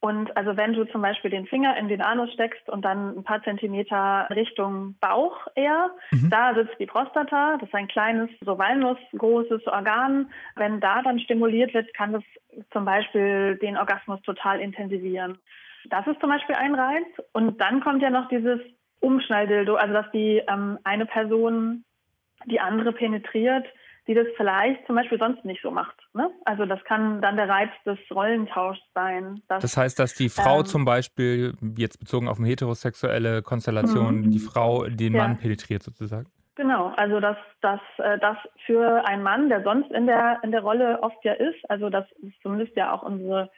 Und 0.00 0.36
also 0.36 0.56
wenn 0.56 0.74
du 0.74 0.84
zum 0.84 1.02
Beispiel 1.02 1.30
den 1.30 1.46
Finger 1.46 1.76
in 1.76 1.88
den 1.88 2.02
Anus 2.02 2.32
steckst 2.32 2.68
und 2.68 2.84
dann 2.84 3.16
ein 3.18 3.24
paar 3.24 3.42
Zentimeter 3.42 4.28
Richtung 4.30 4.94
Bauch 5.00 5.46
eher, 5.54 5.90
Mhm. 6.12 6.30
da 6.30 6.54
sitzt 6.54 6.78
die 6.78 6.86
Prostata. 6.86 7.56
Das 7.56 7.68
ist 7.68 7.74
ein 7.74 7.88
kleines, 7.88 8.28
so 8.42 8.58
walnussgroßes 8.58 9.66
Organ. 9.66 10.30
Wenn 10.54 10.80
da 10.80 11.02
dann 11.02 11.18
stimuliert 11.18 11.74
wird, 11.74 11.92
kann 11.94 12.12
das 12.12 12.22
zum 12.72 12.84
Beispiel 12.84 13.56
den 13.56 13.76
Orgasmus 13.76 14.20
total 14.22 14.60
intensivieren. 14.60 15.38
Das 15.86 16.06
ist 16.06 16.20
zum 16.20 16.30
Beispiel 16.30 16.54
ein 16.56 16.74
Reiz. 16.74 17.06
Und 17.32 17.60
dann 17.60 17.80
kommt 17.80 18.02
ja 18.02 18.10
noch 18.10 18.28
dieses 18.28 18.60
Umschnalldildo, 19.00 19.76
also 19.76 19.94
dass 19.94 20.10
die 20.12 20.42
ähm, 20.46 20.78
eine 20.84 21.06
Person 21.06 21.84
die 22.44 22.60
andere 22.60 22.92
penetriert, 22.92 23.66
die 24.06 24.14
das 24.14 24.26
vielleicht 24.36 24.86
zum 24.86 24.94
Beispiel 24.96 25.18
sonst 25.18 25.44
nicht 25.44 25.60
so 25.62 25.70
macht. 25.70 25.96
Ne? 26.14 26.30
Also 26.44 26.64
das 26.64 26.82
kann 26.84 27.20
dann 27.20 27.36
der 27.36 27.48
Reiz 27.48 27.70
des 27.84 27.98
Rollentauschs 28.10 28.80
sein. 28.94 29.42
dass- 29.48 29.62
Das 29.62 29.76
heißt, 29.76 29.98
dass 29.98 30.14
die 30.14 30.28
Frau 30.28 30.60
Ähm. 30.60 30.64
zum 30.66 30.84
Beispiel, 30.84 31.54
jetzt 31.76 31.98
bezogen 31.98 32.28
auf 32.28 32.38
eine 32.38 32.48
heterosexuelle 32.48 33.42
Konstellation, 33.42 34.20
Mhm. 34.22 34.30
die 34.30 34.38
Frau 34.38 34.84
den 34.86 35.14
Ja. 35.14 35.22
Mann 35.22 35.38
penetriert 35.38 35.82
sozusagen. 35.82 36.26
Genau, 36.54 36.86
also 36.96 37.20
dass 37.20 37.36
dass 37.60 37.80
äh, 37.98 38.18
das 38.18 38.36
für 38.64 39.04
einen 39.06 39.22
Mann, 39.22 39.48
der 39.50 39.62
sonst 39.62 39.90
in 39.90 40.06
der 40.06 40.38
in 40.42 40.52
der 40.52 40.62
Rolle 40.62 41.02
oft 41.02 41.22
ja 41.24 41.32
ist, 41.34 41.68
also 41.68 41.90
das 41.90 42.06
ist 42.22 42.40
zumindest 42.42 42.74
ja 42.76 42.92
auch 42.94 43.02
unsere 43.02 43.50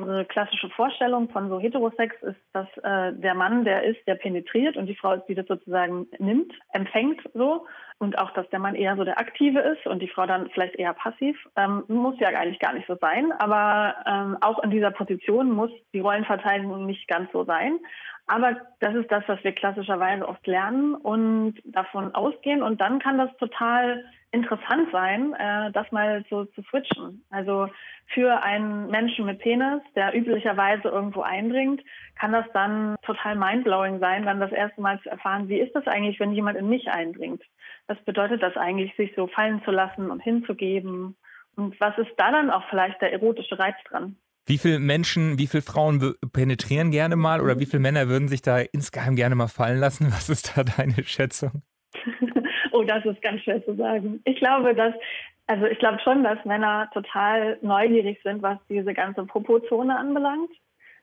unsere 0.00 0.24
klassische 0.24 0.68
Vorstellung 0.70 1.28
von 1.30 1.48
so 1.48 1.60
Heterosex 1.60 2.14
ist, 2.22 2.40
dass 2.52 2.66
äh, 2.82 3.12
der 3.12 3.34
Mann 3.34 3.64
der 3.64 3.84
ist, 3.84 4.06
der 4.06 4.14
penetriert 4.14 4.76
und 4.76 4.86
die 4.86 4.96
Frau 4.96 5.12
ist, 5.12 5.26
die 5.26 5.34
das 5.34 5.46
sozusagen 5.46 6.06
nimmt, 6.18 6.52
empfängt 6.72 7.20
so 7.34 7.66
und 7.98 8.18
auch, 8.18 8.32
dass 8.32 8.48
der 8.50 8.58
Mann 8.58 8.74
eher 8.74 8.96
so 8.96 9.04
der 9.04 9.18
Aktive 9.18 9.60
ist 9.60 9.86
und 9.86 10.00
die 10.00 10.08
Frau 10.08 10.26
dann 10.26 10.50
vielleicht 10.50 10.74
eher 10.76 10.92
passiv. 10.94 11.36
Ähm, 11.56 11.84
muss 11.88 12.18
ja 12.18 12.28
eigentlich 12.28 12.58
gar 12.58 12.72
nicht 12.72 12.86
so 12.86 12.96
sein, 13.00 13.32
aber 13.38 13.94
ähm, 14.06 14.36
auch 14.40 14.62
in 14.62 14.70
dieser 14.70 14.90
Position 14.90 15.50
muss 15.50 15.70
die 15.92 16.00
Rollenverteilung 16.00 16.86
nicht 16.86 17.06
ganz 17.08 17.30
so 17.32 17.44
sein. 17.44 17.78
Aber 18.26 18.56
das 18.80 18.94
ist 18.94 19.10
das, 19.10 19.24
was 19.26 19.42
wir 19.44 19.52
klassischerweise 19.52 20.26
oft 20.28 20.46
lernen 20.46 20.94
und 20.94 21.54
davon 21.64 22.14
ausgehen. 22.14 22.62
Und 22.62 22.80
dann 22.80 22.98
kann 22.98 23.18
das 23.18 23.30
total 23.38 24.04
interessant 24.32 24.88
sein, 24.90 25.34
äh, 25.34 25.70
das 25.72 25.90
mal 25.92 26.24
so 26.28 26.46
zu 26.46 26.62
switchen. 26.62 27.22
Also 27.30 27.68
für 28.06 28.42
einen 28.42 28.88
Menschen 28.88 29.26
mit 29.26 29.38
Penis, 29.38 29.82
der 29.94 30.16
üblicherweise 30.16 30.88
irgendwo 30.88 31.20
eindringt, 31.20 31.82
kann 32.18 32.32
das 32.32 32.46
dann 32.52 32.96
total 33.02 33.36
mindblowing 33.36 34.00
sein, 34.00 34.24
dann 34.24 34.40
das 34.40 34.52
erste 34.52 34.80
Mal 34.80 35.00
zu 35.02 35.10
erfahren, 35.10 35.48
wie 35.48 35.60
ist 35.60 35.74
das 35.74 35.86
eigentlich, 35.86 36.18
wenn 36.18 36.32
jemand 36.32 36.58
in 36.58 36.68
mich 36.68 36.88
eindringt? 36.88 37.42
Was 37.86 38.02
bedeutet 38.04 38.42
das 38.42 38.56
eigentlich, 38.56 38.94
sich 38.96 39.12
so 39.14 39.26
fallen 39.26 39.62
zu 39.64 39.70
lassen 39.70 40.10
und 40.10 40.20
hinzugeben? 40.20 41.16
Und 41.56 41.78
was 41.78 41.96
ist 41.98 42.12
da 42.16 42.32
dann 42.32 42.50
auch 42.50 42.64
vielleicht 42.70 43.00
der 43.02 43.12
erotische 43.12 43.58
Reiz 43.58 43.76
dran? 43.88 44.16
Wie 44.46 44.58
viele 44.58 44.80
Menschen, 44.80 45.38
wie 45.38 45.46
viele 45.46 45.62
Frauen 45.62 46.14
penetrieren 46.32 46.90
gerne 46.90 47.16
mal 47.16 47.40
oder 47.40 47.60
wie 47.60 47.66
viele 47.66 47.80
Männer 47.80 48.08
würden 48.08 48.28
sich 48.28 48.42
da 48.42 48.58
insgeheim 48.58 49.14
gerne 49.14 49.34
mal 49.34 49.48
fallen 49.48 49.78
lassen? 49.78 50.10
Was 50.10 50.28
ist 50.28 50.56
da 50.56 50.64
deine 50.64 51.04
Schätzung? 51.04 51.62
oh, 52.76 52.82
das 52.82 53.04
ist 53.04 53.22
ganz 53.22 53.42
schwer 53.42 53.64
zu 53.64 53.74
sagen. 53.76 54.20
Ich 54.24 54.36
glaube, 54.38 54.74
dass, 54.74 54.94
also 55.46 55.66
ich 55.66 55.78
glaube 55.78 55.98
schon, 56.00 56.24
dass 56.24 56.44
Männer 56.44 56.90
total 56.92 57.58
neugierig 57.62 58.20
sind, 58.22 58.42
was 58.42 58.58
diese 58.68 58.94
ganze 58.94 59.24
Popozone 59.24 59.96
anbelangt. 59.96 60.50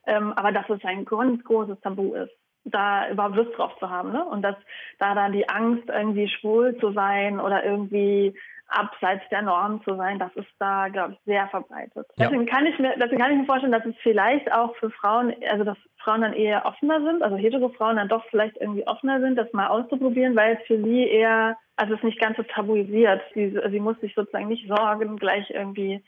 Ähm, 0.05 0.33
aber 0.33 0.51
dass 0.51 0.69
es 0.69 0.83
ein 0.85 1.05
ganz 1.05 1.43
großes 1.43 1.79
Tabu 1.81 2.13
ist, 2.13 2.31
da 2.63 3.09
überhaupt 3.09 3.35
Lust 3.35 3.57
drauf 3.57 3.77
zu 3.79 3.89
haben. 3.89 4.11
Ne? 4.11 4.23
Und 4.25 4.41
dass 4.41 4.55
da 4.97 5.13
dann 5.13 5.33
die 5.33 5.47
Angst, 5.49 5.88
irgendwie 5.88 6.27
schwul 6.27 6.77
zu 6.79 6.91
sein 6.91 7.39
oder 7.39 7.63
irgendwie 7.63 8.33
abseits 8.69 9.23
der 9.29 9.41
Norm 9.41 9.83
zu 9.83 9.95
sein, 9.95 10.19
das 10.19 10.33
ist 10.35 10.49
da, 10.59 10.88
glaube 10.89 11.13
ich, 11.13 11.19
sehr 11.25 11.47
verbreitet. 11.47 12.07
Ja. 12.15 12.27
Deswegen 12.27 12.45
kann 12.45 12.65
ich 12.65 12.77
mir, 12.79 12.93
deswegen 12.97 13.19
kann 13.19 13.31
ich 13.31 13.39
mir 13.39 13.45
vorstellen, 13.45 13.71
dass 13.71 13.85
es 13.85 13.95
vielleicht 14.01 14.51
auch 14.51 14.75
für 14.77 14.89
Frauen, 14.91 15.33
also 15.49 15.63
dass 15.63 15.77
Frauen 15.97 16.21
dann 16.21 16.33
eher 16.33 16.65
offener 16.65 17.01
sind, 17.01 17.23
also 17.23 17.35
hetero 17.35 17.69
Frauen 17.69 17.97
dann 17.97 18.09
doch 18.09 18.25
vielleicht 18.29 18.57
irgendwie 18.57 18.88
offener 18.88 19.19
sind, 19.19 19.35
das 19.35 19.51
mal 19.53 19.67
auszuprobieren, 19.67 20.35
weil 20.35 20.57
es 20.57 20.67
für 20.67 20.81
sie 20.81 21.07
eher, 21.07 21.57
also 21.75 21.95
es 21.95 22.03
nicht 22.03 22.19
ganz 22.19 22.38
so 22.38 22.43
tabuisiert. 22.43 23.21
Sie, 23.33 23.57
sie 23.69 23.79
muss 23.79 23.99
sich 23.99 24.13
sozusagen 24.13 24.47
nicht 24.47 24.67
sorgen, 24.67 25.17
gleich 25.17 25.49
irgendwie 25.49 26.03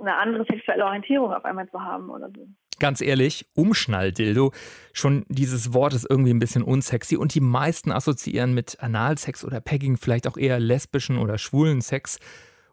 eine 0.00 0.16
andere 0.16 0.44
sexuelle 0.44 0.84
Orientierung 0.84 1.32
auf 1.32 1.44
einmal 1.44 1.68
zu 1.68 1.82
haben 1.82 2.10
oder 2.10 2.30
so. 2.30 2.46
Ganz 2.80 3.00
ehrlich, 3.02 3.46
Umschnalldildo, 3.54 4.52
schon 4.92 5.24
dieses 5.28 5.72
Wort 5.74 5.94
ist 5.94 6.06
irgendwie 6.08 6.32
ein 6.32 6.40
bisschen 6.40 6.62
unsexy 6.62 7.16
und 7.16 7.34
die 7.34 7.40
meisten 7.40 7.92
assoziieren 7.92 8.54
mit 8.54 8.80
Analsex 8.80 9.44
oder 9.44 9.60
Pegging 9.60 9.98
vielleicht 9.98 10.26
auch 10.26 10.36
eher 10.36 10.58
lesbischen 10.58 11.18
oder 11.18 11.38
schwulen 11.38 11.82
Sex. 11.82 12.18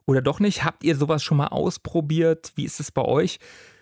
Oder 0.06 0.22
doch 0.22 0.40
nicht? 0.40 0.64
Habt 0.64 0.86
ihr 0.86 0.96
sowas 0.96 1.22
schon 1.22 1.38
mal 1.38 1.48
ausprobiert? 1.48 2.54
Wie 2.56 2.64
ist 2.64 2.80
es 2.80 2.92
bei 2.92 3.04
euch? 3.04 3.38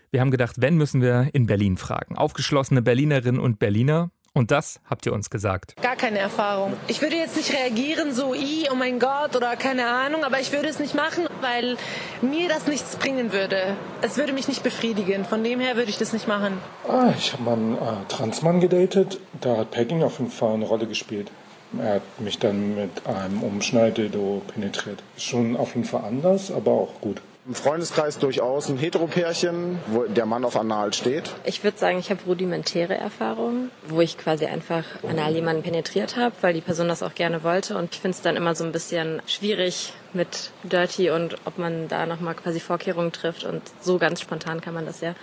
Wir 0.09 0.19
haben 0.19 0.31
gedacht, 0.31 0.55
wenn, 0.59 0.77
müssen 0.77 1.01
wir 1.01 1.29
in 1.33 1.45
Berlin 1.45 1.77
fragen. 1.77 2.17
Aufgeschlossene 2.17 2.81
Berlinerinnen 2.81 3.39
und 3.39 3.59
Berliner 3.59 4.09
und 4.35 4.51
das 4.51 4.79
habt 4.87 5.05
ihr 5.05 5.13
uns 5.13 5.29
gesagt. 5.31 5.75
Gar 5.81 5.95
keine 5.95 6.19
Erfahrung. 6.19 6.73
Ich 6.87 7.01
würde 7.01 7.15
jetzt 7.15 7.37
nicht 7.37 7.51
reagieren 7.51 8.13
so, 8.13 8.35
i, 8.35 8.67
oh 8.71 8.75
mein 8.75 8.99
Gott 8.99 9.35
oder 9.35 9.55
keine 9.55 9.87
Ahnung, 9.87 10.23
aber 10.23 10.39
ich 10.39 10.51
würde 10.51 10.67
es 10.67 10.77
nicht 10.77 10.93
machen, 10.93 11.25
weil 11.41 11.77
mir 12.21 12.49
das 12.49 12.67
nichts 12.67 12.97
bringen 12.97 13.31
würde. 13.31 13.75
Es 14.01 14.17
würde 14.17 14.33
mich 14.33 14.47
nicht 14.47 14.61
befriedigen. 14.61 15.25
Von 15.25 15.43
dem 15.43 15.59
her 15.59 15.77
würde 15.77 15.89
ich 15.89 15.97
das 15.97 16.13
nicht 16.13 16.27
machen. 16.27 16.59
Ah, 16.87 17.13
ich 17.17 17.33
habe 17.33 17.43
mal 17.43 17.53
einen 17.53 17.75
äh, 17.75 18.05
Transmann 18.09 18.59
gedatet. 18.59 19.19
Da 19.41 19.57
hat 19.57 19.71
Pegging 19.71 20.03
auf 20.03 20.19
jeden 20.19 20.31
Fall 20.31 20.53
eine 20.53 20.65
Rolle 20.65 20.85
gespielt. 20.85 21.31
Er 21.79 21.95
hat 21.95 22.19
mich 22.19 22.37
dann 22.37 22.75
mit 22.75 23.07
einem 23.07 23.41
Umschneidedo 23.41 24.41
penetriert. 24.53 25.01
Schon 25.17 25.55
auf 25.55 25.75
jeden 25.75 25.87
Fall 25.87 26.03
anders, 26.03 26.51
aber 26.51 26.71
auch 26.71 27.01
gut. 27.01 27.21
Im 27.47 27.53
Freundeskreis 27.53 28.17
durchaus 28.17 28.69
ein 28.69 28.77
Heteropärchen, 28.77 29.77
wo 29.87 30.05
der 30.05 30.25
Mann 30.25 30.43
auf 30.45 30.55
Anal 30.57 30.95
steht. 30.95 31.29
Ich 31.43 31.63
würde 31.63 31.77
sagen, 31.77 31.99
ich 31.99 32.09
habe 32.09 32.19
rudimentäre 32.25 32.95
Erfahrungen, 32.95 33.69
wo 33.87 34.01
ich 34.01 34.17
quasi 34.17 34.47
einfach 34.47 34.83
anal 35.07 35.31
jemanden 35.31 35.61
penetriert 35.61 36.17
habe, 36.17 36.33
weil 36.41 36.55
die 36.55 36.61
Person 36.61 36.87
das 36.87 37.03
auch 37.03 37.13
gerne 37.13 37.43
wollte. 37.43 37.77
Und 37.77 37.93
ich 37.93 38.01
finde 38.01 38.15
es 38.15 38.21
dann 38.23 38.35
immer 38.35 38.55
so 38.55 38.63
ein 38.63 38.71
bisschen 38.71 39.21
schwierig 39.27 39.93
mit 40.15 40.51
Dirty 40.63 41.09
und 41.09 41.35
ob 41.45 41.57
man 41.57 41.87
da 41.87 42.05
nochmal 42.05 42.35
quasi 42.35 42.59
Vorkehrungen 42.59 43.11
trifft. 43.11 43.43
Und 43.43 43.61
so 43.81 43.97
ganz 43.97 44.21
spontan 44.21 44.61
kann 44.61 44.73
man 44.73 44.85
das 44.85 45.01
ja 45.01 45.13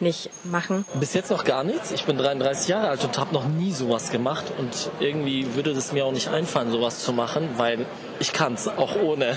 nicht 0.00 0.30
machen. 0.44 0.84
Bis 0.98 1.14
jetzt 1.14 1.30
noch 1.30 1.44
gar 1.44 1.64
nichts. 1.64 1.92
Ich 1.92 2.04
bin 2.04 2.18
33 2.18 2.68
Jahre 2.68 2.88
alt 2.88 3.04
und 3.04 3.18
habe 3.18 3.34
noch 3.34 3.46
nie 3.46 3.72
sowas 3.72 4.10
gemacht. 4.10 4.46
Und 4.58 4.90
irgendwie 5.00 5.54
würde 5.54 5.70
es 5.70 5.92
mir 5.92 6.04
auch 6.06 6.12
nicht 6.12 6.28
einfallen, 6.28 6.70
sowas 6.70 7.04
zu 7.04 7.12
machen, 7.12 7.48
weil 7.56 7.86
ich 8.18 8.32
kann 8.32 8.54
es 8.54 8.68
auch 8.68 8.96
ohne. 8.96 9.36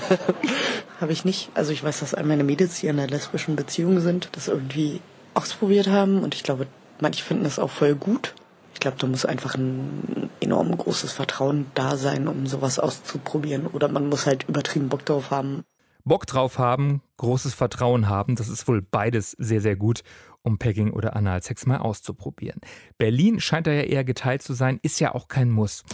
Habe 1.00 1.12
ich 1.12 1.24
nicht. 1.24 1.50
Also 1.54 1.72
ich 1.72 1.84
weiß, 1.84 2.00
dass 2.00 2.14
all 2.14 2.24
meine 2.24 2.44
Mädels, 2.44 2.80
die 2.80 2.86
in 2.86 2.98
einer 2.98 3.08
lesbischen 3.08 3.56
Beziehung 3.56 4.00
sind, 4.00 4.30
das 4.32 4.48
irgendwie 4.48 5.00
ausprobiert 5.34 5.88
haben. 5.88 6.22
Und 6.22 6.34
ich 6.34 6.42
glaube, 6.42 6.66
manche 7.00 7.22
finden 7.22 7.44
das 7.44 7.58
auch 7.58 7.70
voll 7.70 7.94
gut. 7.94 8.34
Ich 8.74 8.80
glaube, 8.80 8.96
da 8.98 9.06
muss 9.06 9.24
einfach 9.24 9.54
ein 9.54 10.30
enorm 10.40 10.76
großes 10.76 11.12
Vertrauen 11.12 11.66
da 11.74 11.96
sein, 11.96 12.28
um 12.28 12.46
sowas 12.46 12.78
auszuprobieren. 12.78 13.66
Oder 13.66 13.88
man 13.88 14.08
muss 14.08 14.26
halt 14.26 14.48
übertrieben 14.48 14.88
Bock 14.88 15.04
drauf 15.04 15.30
haben. 15.30 15.64
Bock 16.04 16.26
drauf 16.26 16.58
haben, 16.58 17.00
großes 17.18 17.54
Vertrauen 17.54 18.08
haben, 18.08 18.34
das 18.34 18.48
ist 18.48 18.66
wohl 18.66 18.82
beides 18.82 19.36
sehr, 19.38 19.60
sehr 19.60 19.76
gut, 19.76 20.02
um 20.42 20.58
Pegging 20.58 20.90
oder 20.90 21.14
Analsex 21.14 21.66
mal 21.66 21.78
auszuprobieren. 21.78 22.60
Berlin 22.98 23.38
scheint 23.38 23.68
da 23.68 23.72
ja 23.72 23.82
eher 23.82 24.02
geteilt 24.02 24.42
zu 24.42 24.54
sein, 24.54 24.80
ist 24.82 24.98
ja 24.98 25.14
auch 25.14 25.28
kein 25.28 25.50
Muss. 25.50 25.84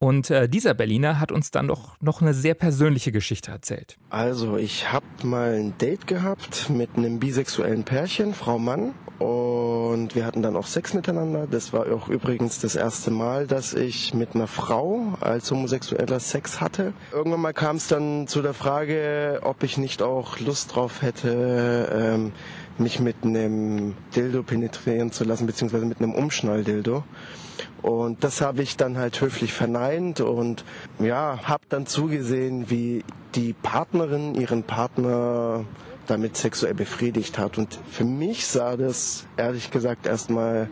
Und 0.00 0.30
äh, 0.30 0.48
dieser 0.48 0.74
Berliner 0.74 1.18
hat 1.18 1.32
uns 1.32 1.50
dann 1.50 1.66
doch 1.66 1.96
noch 2.00 2.22
eine 2.22 2.32
sehr 2.32 2.54
persönliche 2.54 3.10
Geschichte 3.10 3.50
erzählt. 3.50 3.96
Also, 4.10 4.56
ich 4.56 4.92
habe 4.92 5.06
mal 5.24 5.54
ein 5.54 5.76
Date 5.78 6.06
gehabt 6.06 6.70
mit 6.70 6.90
einem 6.96 7.18
bisexuellen 7.18 7.82
Pärchen, 7.82 8.32
Frau 8.32 8.60
Mann. 8.60 8.94
Und 9.18 10.14
wir 10.14 10.24
hatten 10.24 10.42
dann 10.42 10.54
auch 10.54 10.66
Sex 10.66 10.94
miteinander. 10.94 11.48
Das 11.50 11.72
war 11.72 11.92
auch 11.92 12.08
übrigens 12.08 12.60
das 12.60 12.76
erste 12.76 13.10
Mal, 13.10 13.48
dass 13.48 13.74
ich 13.74 14.14
mit 14.14 14.36
einer 14.36 14.46
Frau 14.46 15.14
als 15.20 15.50
Homosexueller 15.50 16.20
Sex 16.20 16.60
hatte. 16.60 16.92
Irgendwann 17.12 17.40
mal 17.40 17.52
kam 17.52 17.76
es 17.76 17.88
dann 17.88 18.28
zu 18.28 18.40
der 18.40 18.54
Frage, 18.54 19.40
ob 19.42 19.64
ich 19.64 19.78
nicht 19.78 20.02
auch 20.02 20.38
Lust 20.38 20.76
drauf 20.76 21.02
hätte, 21.02 21.88
ähm, 21.92 22.32
mich 22.78 23.00
mit 23.00 23.16
einem 23.24 23.94
Dildo 24.14 24.44
penetrieren 24.44 25.10
zu 25.10 25.24
lassen, 25.24 25.46
beziehungsweise 25.46 25.86
mit 25.86 25.98
einem 25.98 26.14
Umschnalldildo. 26.14 27.02
Und 27.82 28.24
das 28.24 28.40
habe 28.40 28.62
ich 28.62 28.76
dann 28.76 28.98
halt 28.98 29.20
höflich 29.20 29.52
verneint 29.52 30.20
und 30.20 30.64
ja, 30.98 31.40
habe 31.44 31.64
dann 31.68 31.86
zugesehen, 31.86 32.70
wie 32.70 33.04
die 33.34 33.52
Partnerin 33.52 34.34
ihren 34.34 34.64
Partner 34.64 35.64
damit 36.06 36.36
sexuell 36.36 36.74
befriedigt 36.74 37.38
hat. 37.38 37.58
Und 37.58 37.78
für 37.90 38.04
mich 38.04 38.46
sah 38.46 38.76
das 38.76 39.26
ehrlich 39.36 39.70
gesagt 39.70 40.06
erstmal 40.06 40.68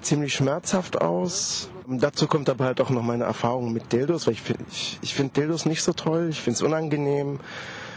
ziemlich 0.00 0.34
schmerzhaft 0.34 1.00
aus. 1.00 1.70
Und 1.86 2.02
dazu 2.02 2.26
kommt 2.26 2.48
aber 2.50 2.66
halt 2.66 2.80
auch 2.80 2.90
noch 2.90 3.02
meine 3.02 3.24
Erfahrung 3.24 3.72
mit 3.72 3.92
Dildos, 3.92 4.26
weil 4.26 4.34
ich 4.34 4.42
finde 4.42 4.64
ich, 4.70 4.98
ich 5.02 5.14
find 5.14 5.36
Dildos 5.36 5.64
nicht 5.64 5.82
so 5.82 5.92
toll, 5.92 6.28
ich 6.30 6.40
finde 6.40 6.56
es 6.56 6.62
unangenehm. 6.62 7.40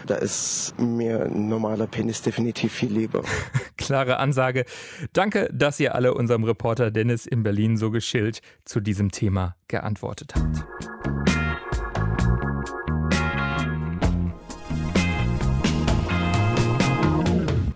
Da 0.08 0.16
ist 0.16 0.74
mir 0.80 1.26
ein 1.26 1.48
normaler 1.48 1.88
Penis 1.88 2.22
definitiv 2.22 2.74
viel 2.74 2.92
lieber. 2.92 3.24
Klare 3.78 4.18
Ansage. 4.18 4.66
Danke, 5.14 5.50
dass 5.54 5.80
ihr 5.80 5.96
alle 5.96 6.14
unserem 6.14 6.44
Reporter 6.44 6.92
Dennis 6.92 7.26
in 7.26 7.44
Berlin 7.44 7.78
so 7.78 7.92
geschillt 7.92 8.42
zu 8.66 8.80
diesem 8.80 9.12
Thema 9.12 9.56
geantwortet 9.68 10.34
habt. 10.36 11.21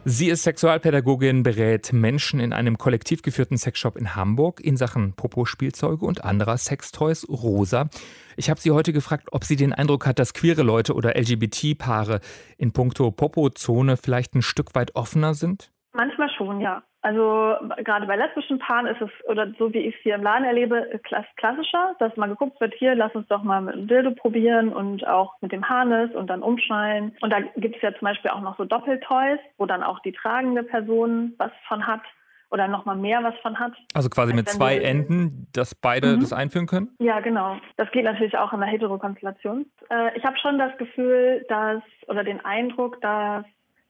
Sie 0.08 0.30
ist 0.30 0.44
Sexualpädagogin, 0.44 1.42
berät 1.42 1.92
Menschen 1.92 2.40
in 2.40 2.54
einem 2.54 2.78
kollektiv 2.78 3.24
geführten 3.24 3.58
Sexshop 3.58 3.98
in 3.98 4.16
Hamburg 4.16 4.62
in 4.62 4.78
Sachen 4.78 5.14
Popo-Spielzeuge 5.14 6.06
und 6.06 6.24
anderer 6.24 6.60
Sextoys 6.60 7.28
rosa. 7.28 7.90
Ich 8.38 8.52
habe 8.52 8.62
sie 8.62 8.70
heute 8.70 8.94
gefragt, 8.94 9.30
ob 9.32 9.46
sie 9.46 9.56
den 9.56 9.74
Eindruck 9.74 10.06
hat, 10.06 10.20
dass 10.20 10.36
queere 10.36 10.62
Leute 10.62 10.94
oder 10.94 11.18
LGBT-Paare 11.20 12.20
in 12.60 12.72
puncto 12.72 13.10
Popo-Zone 13.10 13.98
vielleicht 13.98 14.36
ein 14.36 14.44
Stück 14.44 14.76
weit 14.76 14.96
offener 14.96 15.34
sind? 15.34 15.72
Manchmal 15.96 16.30
schon, 16.30 16.60
ja. 16.60 16.84
Also 17.02 17.56
gerade 17.84 18.08
bei 18.08 18.16
lesbischen 18.16 18.58
Paaren 18.58 18.88
ist 18.88 19.00
es, 19.00 19.10
oder 19.30 19.48
so 19.60 19.72
wie 19.72 19.78
ich 19.78 19.96
es 19.96 20.02
hier 20.02 20.16
im 20.16 20.24
Laden 20.24 20.44
erlebe, 20.44 21.00
klassischer, 21.38 21.96
dass 22.00 22.18
mal 22.18 22.28
geguckt 22.28 22.60
wird, 22.60 22.74
hier, 22.74 22.96
lass 22.96 23.14
uns 23.14 23.28
doch 23.28 23.44
mal 23.44 23.62
mit 23.62 23.75
dem 23.75 23.88
Dildo 23.88 24.12
probieren 24.12 24.74
und 24.74 25.06
auch 25.06 25.36
mit 25.42 25.52
dem 25.52 25.70
Harness 25.70 26.16
und 26.16 26.28
dann 26.32 26.42
umschnallen. 26.42 27.16
Und 27.22 27.32
da 27.32 27.42
gibt 27.42 27.75
es 27.75 27.82
ja 27.84 27.92
zum 27.92 28.08
Beispiel 28.08 28.32
auch 28.32 28.42
noch 28.42 28.58
so 28.58 28.66
Doppeltoys, 28.66 29.40
wo 29.58 29.68
dann 29.68 29.84
auch 29.84 30.00
die 30.00 30.14
tragende 30.14 30.64
Person 30.64 31.36
was 31.38 31.52
von 31.68 31.86
hat 31.86 32.02
oder 32.50 32.68
nochmal 32.68 32.96
mehr 32.96 33.24
was 33.24 33.36
von 33.42 33.60
hat. 33.60 33.74
Also 33.94 34.10
quasi 34.10 34.34
mit 34.34 34.50
zwei 34.50 34.78
Enden, 34.80 35.48
dass 35.54 35.75
beide 35.75 36.16
mhm. 36.16 36.22
das 36.22 36.34
einführen 36.34 36.66
können? 36.68 36.90
Ja, 37.00 37.20
genau. 37.20 37.58
Das 37.78 37.92
geht 37.92 38.06
natürlich 38.06 38.38
auch 38.38 38.52
in 38.54 38.62
der 38.62 38.70
Heterokonstellation. 38.70 39.66
Äh, 39.90 40.18
ich 40.18 40.24
habe 40.24 40.38
schon 40.40 40.58
das 40.58 40.75
Gefühl, 40.78 41.46
dass, 41.50 41.84
oder 42.08 42.24
den 42.24 42.44
Eindruck, 42.44 43.00
dass 43.02 43.46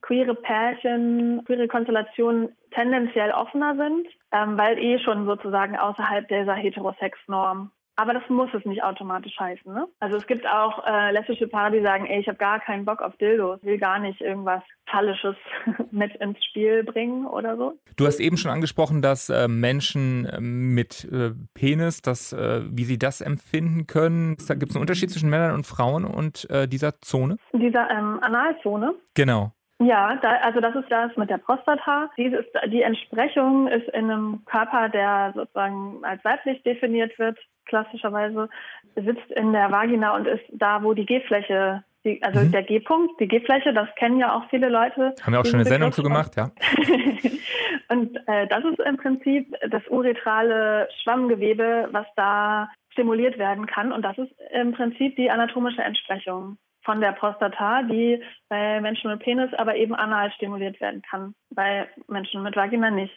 queere 0.05 0.35
Pärchen, 0.35 1.43
queere 1.45 1.67
Konstellationen 1.67 2.49
tendenziell 2.71 3.31
offener 3.31 3.75
sind, 3.75 4.07
ähm, 4.31 4.57
weil 4.57 4.77
eh 4.77 4.99
schon 4.99 5.25
sozusagen 5.25 5.77
außerhalb 5.77 6.27
dieser 6.27 6.53
Heterosex-Norm. 6.53 7.71
Aber 7.97 8.13
das 8.13 8.23
muss 8.27 8.49
es 8.53 8.65
nicht 8.65 8.83
automatisch 8.83 9.39
heißen. 9.39 9.73
Ne? 9.73 9.87
Also 10.01 10.17
es 10.17 10.27
gibt 10.27 10.45
auch 10.45 10.85
äh, 10.85 11.13
lesbische 11.13 11.47
Paare, 11.47 11.71
die 11.71 11.81
sagen, 11.81 12.05
ey, 12.05 12.19
ich 12.19 12.27
habe 12.27 12.37
gar 12.37 12.59
keinen 12.59 12.83
Bock 12.83 13.01
auf 13.01 13.15
Dildos, 13.15 13.63
will 13.63 13.77
gar 13.77 13.99
nicht 13.99 14.19
irgendwas 14.19 14.61
Phallisches 14.85 15.37
mit 15.91 16.13
ins 16.17 16.43
Spiel 16.43 16.83
bringen 16.83 17.25
oder 17.25 17.55
so. 17.55 17.79
Du 17.95 18.05
hast 18.05 18.19
eben 18.19 18.35
schon 18.35 18.51
angesprochen, 18.51 19.01
dass 19.01 19.29
äh, 19.29 19.47
Menschen 19.47 20.25
äh, 20.25 20.41
mit 20.41 21.05
äh, 21.05 21.31
Penis, 21.53 22.01
dass, 22.01 22.33
äh, 22.33 22.63
wie 22.69 22.83
sie 22.83 22.99
das 22.99 23.21
empfinden 23.21 23.87
können. 23.87 24.35
Da 24.45 24.55
gibt 24.55 24.71
es 24.71 24.75
einen 24.75 24.81
Unterschied 24.81 25.09
zwischen 25.09 25.29
Männern 25.29 25.55
und 25.55 25.65
Frauen 25.65 26.03
und 26.03 26.49
äh, 26.49 26.67
dieser 26.67 26.99
Zone? 26.99 27.37
Dieser 27.53 27.89
ähm, 27.91 28.19
Analzone? 28.21 28.95
Genau. 29.13 29.54
Ja, 29.79 30.17
da, 30.21 30.37
also 30.37 30.61
das 30.61 30.75
ist 30.75 30.89
das 30.89 31.15
mit 31.17 31.29
der 31.29 31.37
Prostata. 31.37 32.09
Dieses, 32.17 32.45
die 32.67 32.81
Entsprechung 32.81 33.67
ist 33.67 33.87
in 33.89 34.09
einem 34.09 34.45
Körper, 34.45 34.87
der 34.87 35.33
sozusagen 35.35 35.99
als 36.03 36.23
weiblich 36.23 36.63
definiert 36.63 37.17
wird, 37.19 37.37
klassischerweise, 37.65 38.47
sitzt 38.95 39.29
in 39.31 39.51
der 39.51 39.71
Vagina 39.71 40.15
und 40.15 40.27
ist 40.27 40.45
da, 40.51 40.81
wo 40.81 40.93
die 40.93 41.05
G-Fläche, 41.05 41.83
die, 42.05 42.23
also 42.23 42.39
mhm. 42.39 42.51
der 42.51 42.63
G-Punkt, 42.63 43.19
die 43.19 43.27
G-Fläche, 43.27 43.73
das 43.73 43.89
kennen 43.95 44.17
ja 44.17 44.33
auch 44.33 44.47
viele 44.49 44.69
Leute. 44.69 45.13
Haben 45.21 45.33
wir 45.33 45.41
auch 45.41 45.45
schon 45.45 45.55
eine 45.55 45.65
Sendung 45.65 45.91
zu 45.91 46.03
gemacht, 46.03 46.37
ja. 46.37 46.51
und 47.89 48.15
äh, 48.27 48.47
das 48.47 48.63
ist 48.63 48.79
im 48.79 48.95
Prinzip 48.95 49.53
das 49.69 49.83
uretrale 49.89 50.87
Schwammgewebe, 51.03 51.89
was 51.91 52.05
da 52.15 52.69
stimuliert 52.91 53.37
werden 53.37 53.65
kann. 53.65 53.91
Und 53.91 54.03
das 54.03 54.17
ist 54.17 54.31
im 54.53 54.71
Prinzip 54.71 55.17
die 55.17 55.29
anatomische 55.29 55.81
Entsprechung 55.81 56.57
von 56.85 57.01
der 57.01 57.11
Prostata, 57.11 57.83
die 57.83 58.23
bei 58.47 58.79
Menschen 58.79 59.11
mit 59.11 59.19
Penis 59.21 59.53
aber 59.55 59.75
eben 59.75 59.95
anal 59.95 60.31
stimuliert 60.31 60.79
werden 60.79 61.01
kann, 61.01 61.35
bei 61.49 61.89
Menschen 62.07 62.43
mit 62.43 62.55
Vagina 62.55 62.91
nicht 62.91 63.13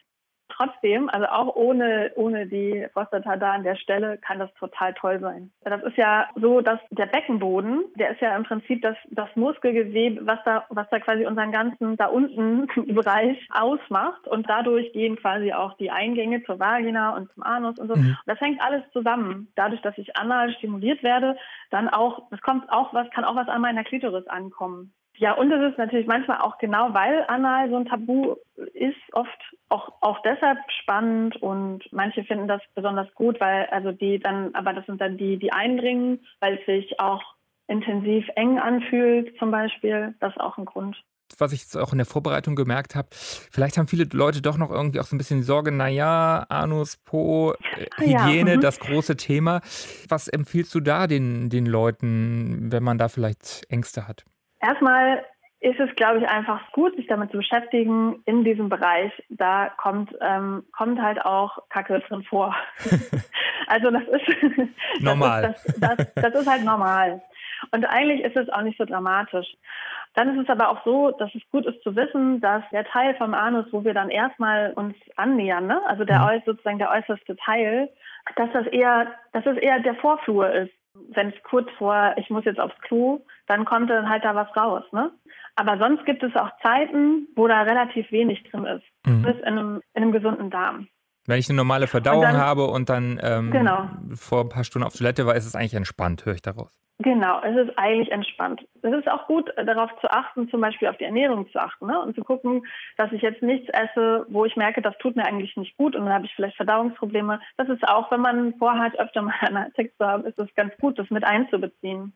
trotzdem, 0.48 1.08
also 1.08 1.26
auch 1.26 1.54
ohne, 1.56 2.12
ohne 2.16 2.46
die 2.46 2.86
Prostata 2.92 3.36
da 3.36 3.52
an 3.52 3.62
der 3.62 3.76
Stelle, 3.76 4.18
kann 4.18 4.38
das 4.38 4.52
total 4.54 4.94
toll 4.94 5.20
sein. 5.20 5.50
Das 5.62 5.82
ist 5.82 5.96
ja 5.96 6.28
so, 6.34 6.60
dass 6.60 6.80
der 6.90 7.06
Beckenboden, 7.06 7.84
der 7.96 8.10
ist 8.10 8.20
ja 8.20 8.36
im 8.36 8.44
Prinzip 8.44 8.82
das, 8.82 8.96
das 9.10 9.28
Muskelgewebe, 9.34 10.26
was 10.26 10.38
da, 10.44 10.66
was 10.70 10.88
da 10.90 10.98
quasi 11.00 11.26
unseren 11.26 11.52
ganzen 11.52 11.96
da 11.96 12.06
unten 12.06 12.66
Bereich 12.94 13.38
ausmacht. 13.50 14.26
Und 14.26 14.48
dadurch 14.48 14.92
gehen 14.92 15.16
quasi 15.16 15.52
auch 15.52 15.76
die 15.76 15.90
Eingänge 15.90 16.42
zur 16.44 16.58
Vagina 16.58 17.16
und 17.16 17.32
zum 17.32 17.42
Anus 17.42 17.78
und 17.78 17.88
so. 17.88 17.96
Mhm. 17.96 18.08
Und 18.08 18.18
das 18.26 18.40
hängt 18.40 18.60
alles 18.60 18.82
zusammen. 18.92 19.48
Dadurch, 19.54 19.80
dass 19.82 19.96
ich 19.98 20.16
anal 20.16 20.52
stimuliert 20.54 21.02
werde, 21.02 21.36
dann 21.70 21.88
auch, 21.88 22.22
es 22.30 22.40
kommt 22.40 22.70
auch 22.70 22.94
was, 22.94 23.10
kann 23.10 23.24
auch 23.24 23.36
was 23.36 23.48
an 23.48 23.60
meiner 23.60 23.84
Klitoris 23.84 24.26
ankommen. 24.26 24.92
Ja, 25.18 25.32
und 25.32 25.50
es 25.50 25.72
ist 25.72 25.78
natürlich 25.78 26.06
manchmal 26.06 26.38
auch 26.38 26.58
genau, 26.58 26.94
weil 26.94 27.24
Anal 27.26 27.68
so 27.70 27.76
ein 27.76 27.86
Tabu 27.86 28.36
ist, 28.72 28.96
oft 29.12 29.28
auch, 29.68 29.92
auch 30.00 30.22
deshalb 30.22 30.58
spannend 30.80 31.36
und 31.42 31.82
manche 31.92 32.22
finden 32.22 32.46
das 32.46 32.62
besonders 32.76 33.12
gut, 33.14 33.40
weil 33.40 33.66
also 33.66 33.90
die 33.90 34.20
dann, 34.20 34.54
aber 34.54 34.72
das 34.72 34.86
sind 34.86 35.00
dann 35.00 35.18
die, 35.18 35.36
die 35.36 35.52
eindringen, 35.52 36.20
weil 36.38 36.58
es 36.58 36.66
sich 36.66 37.00
auch 37.00 37.22
intensiv 37.66 38.26
eng 38.36 38.60
anfühlt 38.60 39.36
zum 39.40 39.50
Beispiel. 39.50 40.14
Das 40.20 40.32
ist 40.34 40.40
auch 40.40 40.56
ein 40.56 40.64
Grund. 40.64 40.96
was 41.36 41.52
ich 41.52 41.62
jetzt 41.62 41.76
auch 41.76 41.90
in 41.90 41.98
der 41.98 42.06
Vorbereitung 42.06 42.54
gemerkt 42.54 42.94
habe, 42.94 43.08
vielleicht 43.10 43.76
haben 43.76 43.88
viele 43.88 44.06
Leute 44.12 44.40
doch 44.40 44.56
noch 44.56 44.70
irgendwie 44.70 45.00
auch 45.00 45.04
so 45.04 45.16
ein 45.16 45.18
bisschen 45.18 45.42
Sorge, 45.42 45.72
naja, 45.72 46.46
Anus, 46.48 46.96
Po, 46.96 47.54
äh, 47.76 47.86
Hygiene, 47.98 48.50
ja, 48.52 48.56
mhm. 48.56 48.60
das 48.60 48.78
große 48.78 49.16
Thema. 49.16 49.62
Was 50.08 50.28
empfiehlst 50.28 50.72
du 50.76 50.80
da 50.80 51.08
den, 51.08 51.50
den 51.50 51.66
Leuten, 51.66 52.70
wenn 52.70 52.84
man 52.84 52.98
da 52.98 53.08
vielleicht 53.08 53.66
Ängste 53.68 54.06
hat? 54.06 54.24
Erstmal 54.60 55.24
ist 55.60 55.80
es, 55.80 55.94
glaube 55.96 56.20
ich, 56.20 56.28
einfach 56.28 56.70
gut, 56.72 56.94
sich 56.96 57.06
damit 57.08 57.32
zu 57.32 57.38
beschäftigen 57.38 58.22
in 58.26 58.44
diesem 58.44 58.68
Bereich. 58.68 59.12
Da 59.28 59.70
kommt, 59.76 60.14
ähm, 60.20 60.64
kommt 60.72 61.02
halt 61.02 61.24
auch 61.24 61.58
Kacke 61.68 61.98
drin 62.00 62.22
vor. 62.22 62.54
also 63.66 63.90
das 63.90 64.02
ist 64.04 65.02
normal. 65.02 65.42
Das, 65.42 65.64
ist, 65.64 65.82
das, 65.82 65.96
das, 65.96 66.14
das 66.14 66.34
ist 66.42 66.50
halt 66.50 66.64
normal. 66.64 67.20
Und 67.72 67.84
eigentlich 67.86 68.20
ist 68.20 68.36
es 68.36 68.48
auch 68.50 68.62
nicht 68.62 68.78
so 68.78 68.84
dramatisch. 68.84 69.48
Dann 70.14 70.36
ist 70.36 70.44
es 70.44 70.48
aber 70.48 70.70
auch 70.70 70.84
so, 70.84 71.10
dass 71.10 71.34
es 71.34 71.42
gut 71.50 71.66
ist 71.66 71.82
zu 71.82 71.94
wissen, 71.94 72.40
dass 72.40 72.62
der 72.70 72.84
Teil 72.84 73.14
vom 73.16 73.34
Anus, 73.34 73.66
wo 73.72 73.84
wir 73.84 73.94
dann 73.94 74.10
erstmal 74.10 74.72
uns 74.74 74.94
annähern, 75.16 75.66
ne? 75.66 75.80
also 75.86 76.04
der 76.04 76.20
mhm. 76.20 76.42
sozusagen 76.44 76.78
der 76.78 76.90
äußerste 76.90 77.36
Teil, 77.36 77.90
dass 78.36 78.50
das 78.52 78.66
eher, 78.68 79.12
dass 79.32 79.44
es 79.46 79.56
eher 79.58 79.80
der 79.80 79.94
Vorflur 79.96 80.50
ist. 80.50 80.72
Wenn 81.10 81.28
es 81.28 81.42
kurz 81.44 81.70
vor, 81.78 82.14
ich 82.16 82.30
muss 82.30 82.44
jetzt 82.44 82.58
aufs 82.58 82.78
Klo, 82.80 83.20
dann 83.48 83.64
kommt 83.64 83.90
dann 83.90 84.08
halt 84.08 84.24
da 84.24 84.34
was 84.34 84.54
raus. 84.56 84.84
Ne? 84.92 85.10
Aber 85.56 85.78
sonst 85.78 86.04
gibt 86.04 86.22
es 86.22 86.34
auch 86.36 86.50
Zeiten, 86.62 87.26
wo 87.34 87.48
da 87.48 87.62
relativ 87.62 88.10
wenig 88.12 88.44
drin 88.50 88.64
ist. 88.64 88.84
Mhm. 89.06 89.22
Bis 89.22 89.36
in 89.38 89.44
einem, 89.44 89.80
in 89.94 90.02
einem 90.02 90.12
gesunden 90.12 90.50
Darm. 90.50 90.88
Wenn 91.26 91.38
ich 91.38 91.48
eine 91.48 91.56
normale 91.56 91.86
Verdauung 91.88 92.22
dann, 92.22 92.38
habe 92.38 92.68
und 92.68 92.88
dann 92.88 93.20
ähm, 93.22 93.50
genau. 93.50 93.88
vor 94.14 94.42
ein 94.42 94.48
paar 94.48 94.64
Stunden 94.64 94.86
auf 94.86 94.94
Toilette 94.94 95.26
war, 95.26 95.34
ist 95.34 95.46
es 95.46 95.54
eigentlich 95.54 95.74
entspannt, 95.74 96.24
höre 96.24 96.34
ich 96.34 96.42
daraus. 96.42 96.74
Genau, 97.00 97.40
es 97.42 97.56
ist 97.56 97.78
eigentlich 97.78 98.10
entspannt. 98.10 98.66
Es 98.82 98.92
ist 98.92 99.08
auch 99.08 99.28
gut, 99.28 99.48
äh, 99.56 99.64
darauf 99.64 99.90
zu 100.00 100.10
achten, 100.10 100.48
zum 100.48 100.60
Beispiel 100.60 100.88
auf 100.88 100.96
die 100.96 101.04
Ernährung 101.04 101.48
zu 101.52 101.60
achten 101.60 101.86
ne? 101.86 102.00
und 102.00 102.16
zu 102.16 102.24
gucken, 102.24 102.66
dass 102.96 103.12
ich 103.12 103.22
jetzt 103.22 103.42
nichts 103.42 103.68
esse, 103.68 104.26
wo 104.28 104.44
ich 104.44 104.56
merke, 104.56 104.82
das 104.82 104.98
tut 104.98 105.14
mir 105.14 105.24
eigentlich 105.24 105.56
nicht 105.56 105.76
gut 105.76 105.94
und 105.94 106.06
dann 106.06 106.14
habe 106.14 106.26
ich 106.26 106.34
vielleicht 106.34 106.56
Verdauungsprobleme. 106.56 107.40
Das 107.56 107.68
ist 107.68 107.86
auch, 107.86 108.10
wenn 108.10 108.20
man 108.20 108.54
vorhat, 108.54 108.98
öfter 108.98 109.22
mal 109.22 109.34
einen 109.40 109.72
Sex 109.76 109.96
zu 109.96 110.06
haben, 110.06 110.24
ist 110.24 110.38
es 110.38 110.52
ganz 110.56 110.76
gut, 110.78 110.98
das 110.98 111.08
mit 111.10 111.24
einzubeziehen 111.24 112.14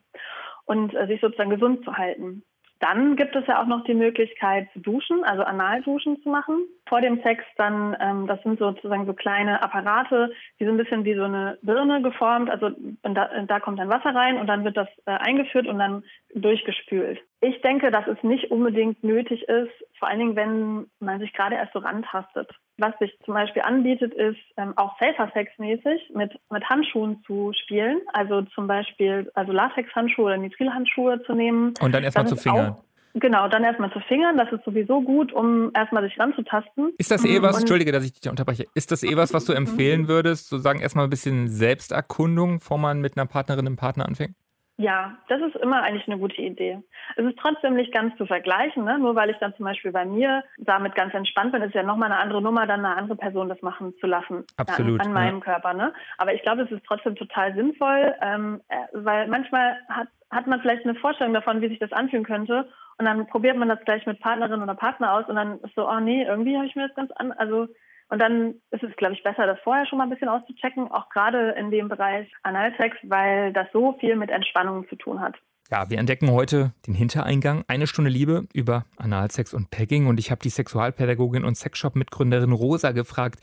und 0.65 0.95
äh, 0.95 1.07
sich 1.07 1.21
sozusagen 1.21 1.51
gesund 1.51 1.85
zu 1.85 1.97
halten. 1.97 2.43
Dann 2.83 3.15
gibt 3.15 3.37
es 3.37 3.47
ja 3.47 3.63
auch 3.63 3.69
noch 3.69 3.85
die 3.85 3.95
Möglichkeit 3.95 4.69
zu 4.73 4.81
duschen, 4.81 5.23
also 5.23 5.45
Analduschen 5.45 6.21
zu 6.23 6.29
machen. 6.29 6.67
Vor 6.89 7.01
dem 7.01 7.23
Sex 7.23 7.45
dann, 7.57 7.97
ähm, 8.01 8.27
das 8.27 8.43
sind 8.43 8.59
sozusagen 8.59 9.07
so 9.07 9.15
kleine 9.15 9.63
Apparate, 9.63 10.33
die 10.59 10.65
sind 10.65 10.75
ein 10.75 10.83
bisschen 10.83 11.05
wie 11.05 11.15
so 11.15 11.23
eine 11.23 11.59
Birne 11.63 12.03
geformt. 12.03 12.51
Also 12.51 12.71
da, 13.03 13.45
da 13.47 13.61
kommt 13.61 13.79
dann 13.79 13.89
Wasser 13.89 14.13
rein 14.13 14.37
und 14.37 14.49
dann 14.49 14.65
wird 14.65 14.77
das 14.77 14.89
äh, 15.07 15.13
eingeführt 15.13 15.69
und 15.69 15.79
dann 15.79 16.03
durchgespült. 16.35 17.21
Ich 17.45 17.61
denke, 17.61 17.91
dass 17.91 18.07
es 18.07 18.23
nicht 18.23 18.53
unbedingt 18.53 19.03
nötig 19.03 19.43
ist, 19.49 19.73
vor 19.99 20.07
allen 20.07 20.21
Dingen, 20.21 20.37
wenn 20.37 20.87
man 21.01 21.19
sich 21.19 21.33
gerade 21.33 21.57
erst 21.57 21.73
so 21.73 21.81
rantastet. 21.81 22.49
Was 22.79 22.97
sich 23.01 23.13
zum 23.25 23.35
Beispiel 23.35 23.63
anbietet, 23.63 24.15
ist 24.15 24.39
ähm, 24.57 24.75
auch 24.77 24.97
Safer 25.01 25.29
Sex-mäßig 25.35 26.13
mit, 26.15 26.33
mit 26.51 26.65
Handschuhen 26.71 27.21
zu 27.27 27.53
spielen. 27.65 28.01
Also 28.13 28.43
zum 28.55 28.69
Beispiel 28.69 29.29
also 29.35 29.51
Latex-Handschuhe 29.51 30.27
oder 30.27 30.37
Nitrilhandschuhe 30.37 31.21
zu 31.25 31.35
nehmen. 31.35 31.75
Und 31.81 31.93
dann 31.93 32.05
erstmal 32.05 32.29
zu 32.29 32.37
fingern. 32.37 32.75
Auch, 32.75 32.85
Genau, 33.15 33.47
dann 33.47 33.63
erstmal 33.63 33.93
zu 33.93 34.01
fingern, 34.01 34.39
das 34.39 34.51
ist 34.53 34.65
sowieso 34.65 35.03
gut, 35.03 35.35
um 35.35 35.71
erstmal 35.75 36.03
sich 36.03 36.19
ranzutasten. 36.19 36.95
Ist 36.97 37.11
das 37.11 37.25
eh 37.27 37.43
was, 37.43 37.57
Und, 37.57 37.63
Entschuldige, 37.63 37.93
dass 37.93 38.05
ich 38.05 38.13
dich 38.19 38.31
unterbreche, 38.31 38.65
ist 38.75 38.91
das 38.91 39.03
eh 39.03 39.17
was, 39.17 39.35
was 39.35 39.45
du 39.45 39.53
empfehlen 39.53 40.09
würdest, 40.09 40.49
sozusagen 40.49 40.81
erstmal 40.81 41.05
ein 41.05 41.11
bisschen 41.11 41.49
Selbsterkundung, 41.49 42.61
bevor 42.61 42.79
man 42.79 43.03
mit 43.03 43.19
einer 43.19 43.27
Partnerin, 43.27 43.67
einem 43.67 43.77
Partner 43.77 44.07
anfängt? 44.07 44.35
Ja, 44.79 45.19
das 45.29 45.41
ist 45.43 45.57
immer 45.57 45.83
eigentlich 45.83 46.09
eine 46.09 46.19
gute 46.19 46.41
Idee. 46.41 46.83
Es 47.17 47.25
ist 47.25 47.39
trotzdem 47.39 47.75
nicht 47.75 47.93
ganz 47.93 48.17
zu 48.17 48.27
vergleichen, 48.27 48.85
ne? 48.85 48.99
nur 48.99 49.15
weil 49.15 49.31
ich 49.31 49.37
dann 49.37 49.55
zum 49.55 49.67
Beispiel 49.67 49.93
bei 49.93 50.07
mir 50.07 50.43
damit 50.57 50.95
ganz 50.95 51.13
entspannt 51.13 51.53
bin, 51.53 51.63
ist 51.63 51.75
ja 51.75 51.83
nochmal 51.83 52.11
eine 52.11 52.21
andere 52.21 52.41
Nummer, 52.41 52.67
dann 52.67 52.85
eine 52.85 52.97
andere 52.97 53.17
Person 53.17 53.49
das 53.49 53.61
machen 53.61 53.95
zu 54.01 54.07
lassen 54.07 54.45
Absolut, 54.57 55.01
an, 55.01 55.09
an 55.09 55.13
meinem 55.13 55.39
ja. 55.39 55.45
Körper. 55.45 55.75
Ne? 55.75 55.93
Aber 56.17 56.33
ich 56.33 56.43
glaube, 56.43 56.63
es 56.63 56.71
ist 56.71 56.85
trotzdem 56.87 57.17
total 57.17 57.55
sinnvoll, 57.55 58.15
ähm, 58.23 58.61
äh, 58.69 58.77
weil 58.93 59.29
manchmal 59.29 59.79
hat, 59.89 60.09
hat 60.31 60.47
man 60.47 60.61
vielleicht 60.61 60.85
eine 60.85 60.95
Vorstellung 60.95 61.35
davon, 61.35 61.61
wie 61.61 61.69
sich 61.69 61.79
das 61.79 61.93
anfühlen 61.93 62.25
könnte 62.25 62.69
und 62.99 63.05
dann 63.05 63.27
probiert 63.27 63.59
man 63.59 63.69
das 63.69 63.85
gleich 63.85 64.07
mit 64.07 64.21
Partnerin 64.21 64.63
oder 64.63 64.75
Partner 64.75 65.13
aus 65.13 65.29
und 65.29 65.37
dann 65.37 65.61
ist 65.61 65.75
so, 65.75 65.89
oh 65.89 66.01
nee, 66.01 66.25
irgendwie 66.25 66.57
habe 66.57 66.67
ich 66.67 66.75
mir 66.75 66.89
das 66.89 66.97
ganz 66.97 67.11
an, 67.13 67.33
also 67.33 67.69
und 68.13 68.19
dann 68.19 68.57
ist 68.71 68.83
es, 68.83 68.95
glaube 68.97 69.15
ich, 69.15 69.23
besser, 69.23 69.47
das 69.47 69.59
vorher 69.61 69.87
schon 69.87 69.97
mal 69.97 70.05
ein 70.05 70.11
bisschen 70.11 70.29
auszuchecken, 70.29 70.91
auch 70.91 71.09
gerade 71.09 71.53
in 71.53 71.71
dem 71.71 71.89
Bereich 71.89 72.31
Analsex, 72.43 72.95
weil 73.05 73.55
das 73.55 73.67
so 73.73 73.95
viel 74.01 74.17
mit 74.17 74.29
Entspannung 74.29 74.87
zu 74.91 74.97
tun 74.97 75.19
hat. 75.19 75.35
Ja, 75.71 75.89
wir 75.89 75.99
entdecken 75.99 76.31
heute 76.31 76.75
den 76.87 76.93
Hintereingang. 76.93 77.65
Eine 77.69 77.87
Stunde 77.87 78.11
Liebe 78.11 78.47
über 78.53 78.85
Analsex 78.99 79.55
und 79.55 79.71
Pegging. 79.71 80.09
Und 80.09 80.21
ich 80.21 80.31
habe 80.31 80.43
die 80.43 80.51
Sexualpädagogin 80.51 81.43
und 81.43 81.55
Sexshop-Mitgründerin 81.55 82.53
Rosa 82.53 82.93
gefragt, 82.93 83.41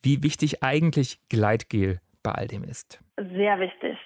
wie 0.00 0.22
wichtig 0.22 0.62
eigentlich 0.62 1.18
Gleitgel 1.28 1.98
bei 2.22 2.30
all 2.30 2.46
dem 2.46 2.62
ist. 2.62 3.00
Sehr 3.16 3.58
wichtig. 3.58 3.98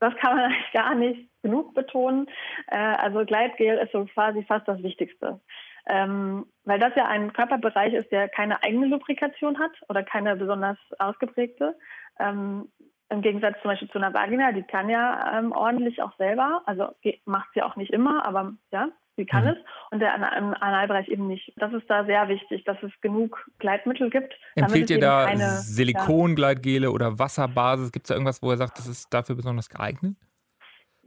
Das 0.00 0.12
kann 0.16 0.34
man 0.34 0.44
eigentlich 0.50 0.72
gar 0.72 0.96
nicht 0.96 1.30
genug 1.42 1.72
betonen. 1.74 2.26
Äh, 2.66 2.78
also 2.78 3.24
Gleitgel 3.24 3.78
ist 3.78 3.92
so 3.92 4.06
quasi 4.06 4.42
fast 4.42 4.66
das 4.66 4.82
Wichtigste. 4.82 5.40
Ähm, 5.86 6.46
weil 6.64 6.78
das 6.78 6.94
ja 6.94 7.06
ein 7.06 7.32
Körperbereich 7.32 7.92
ist, 7.92 8.12
der 8.12 8.28
keine 8.28 8.62
eigene 8.62 8.86
Lubrikation 8.86 9.58
hat 9.58 9.72
oder 9.88 10.02
keine 10.02 10.36
besonders 10.36 10.78
ausgeprägte. 10.98 11.76
Ähm, 12.20 12.68
Im 13.10 13.22
Gegensatz 13.22 13.60
zum 13.62 13.70
Beispiel 13.70 13.90
zu 13.90 13.98
einer 13.98 14.14
Vagina, 14.14 14.52
die 14.52 14.62
kann 14.62 14.88
ja 14.88 15.38
ähm, 15.38 15.52
ordentlich 15.52 16.00
auch 16.02 16.16
selber, 16.18 16.62
also 16.66 16.88
macht 17.24 17.48
sie 17.54 17.62
auch 17.62 17.74
nicht 17.76 17.92
immer, 17.92 18.24
aber 18.24 18.52
ja, 18.70 18.88
sie 19.16 19.26
kann 19.26 19.44
mhm. 19.44 19.50
es. 19.50 19.56
Und 19.90 19.98
der 19.98 20.14
im 20.36 20.54
Analbereich 20.54 21.08
eben 21.08 21.26
nicht. 21.26 21.52
Das 21.56 21.72
ist 21.72 21.90
da 21.90 22.04
sehr 22.04 22.28
wichtig, 22.28 22.64
dass 22.64 22.80
es 22.82 22.92
genug 23.00 23.44
Gleitmittel 23.58 24.08
gibt. 24.08 24.34
Empfiehlt 24.54 24.90
ihr 24.90 25.00
da 25.00 25.26
keine, 25.26 25.48
Silikongleitgele 25.48 26.86
ja. 26.86 26.92
oder 26.92 27.18
Wasserbasis? 27.18 27.90
Gibt 27.90 28.04
es 28.04 28.08
da 28.08 28.14
irgendwas, 28.14 28.40
wo 28.40 28.52
er 28.52 28.56
sagt, 28.56 28.78
das 28.78 28.86
ist 28.86 29.12
dafür 29.12 29.34
besonders 29.34 29.68
geeignet? 29.68 30.14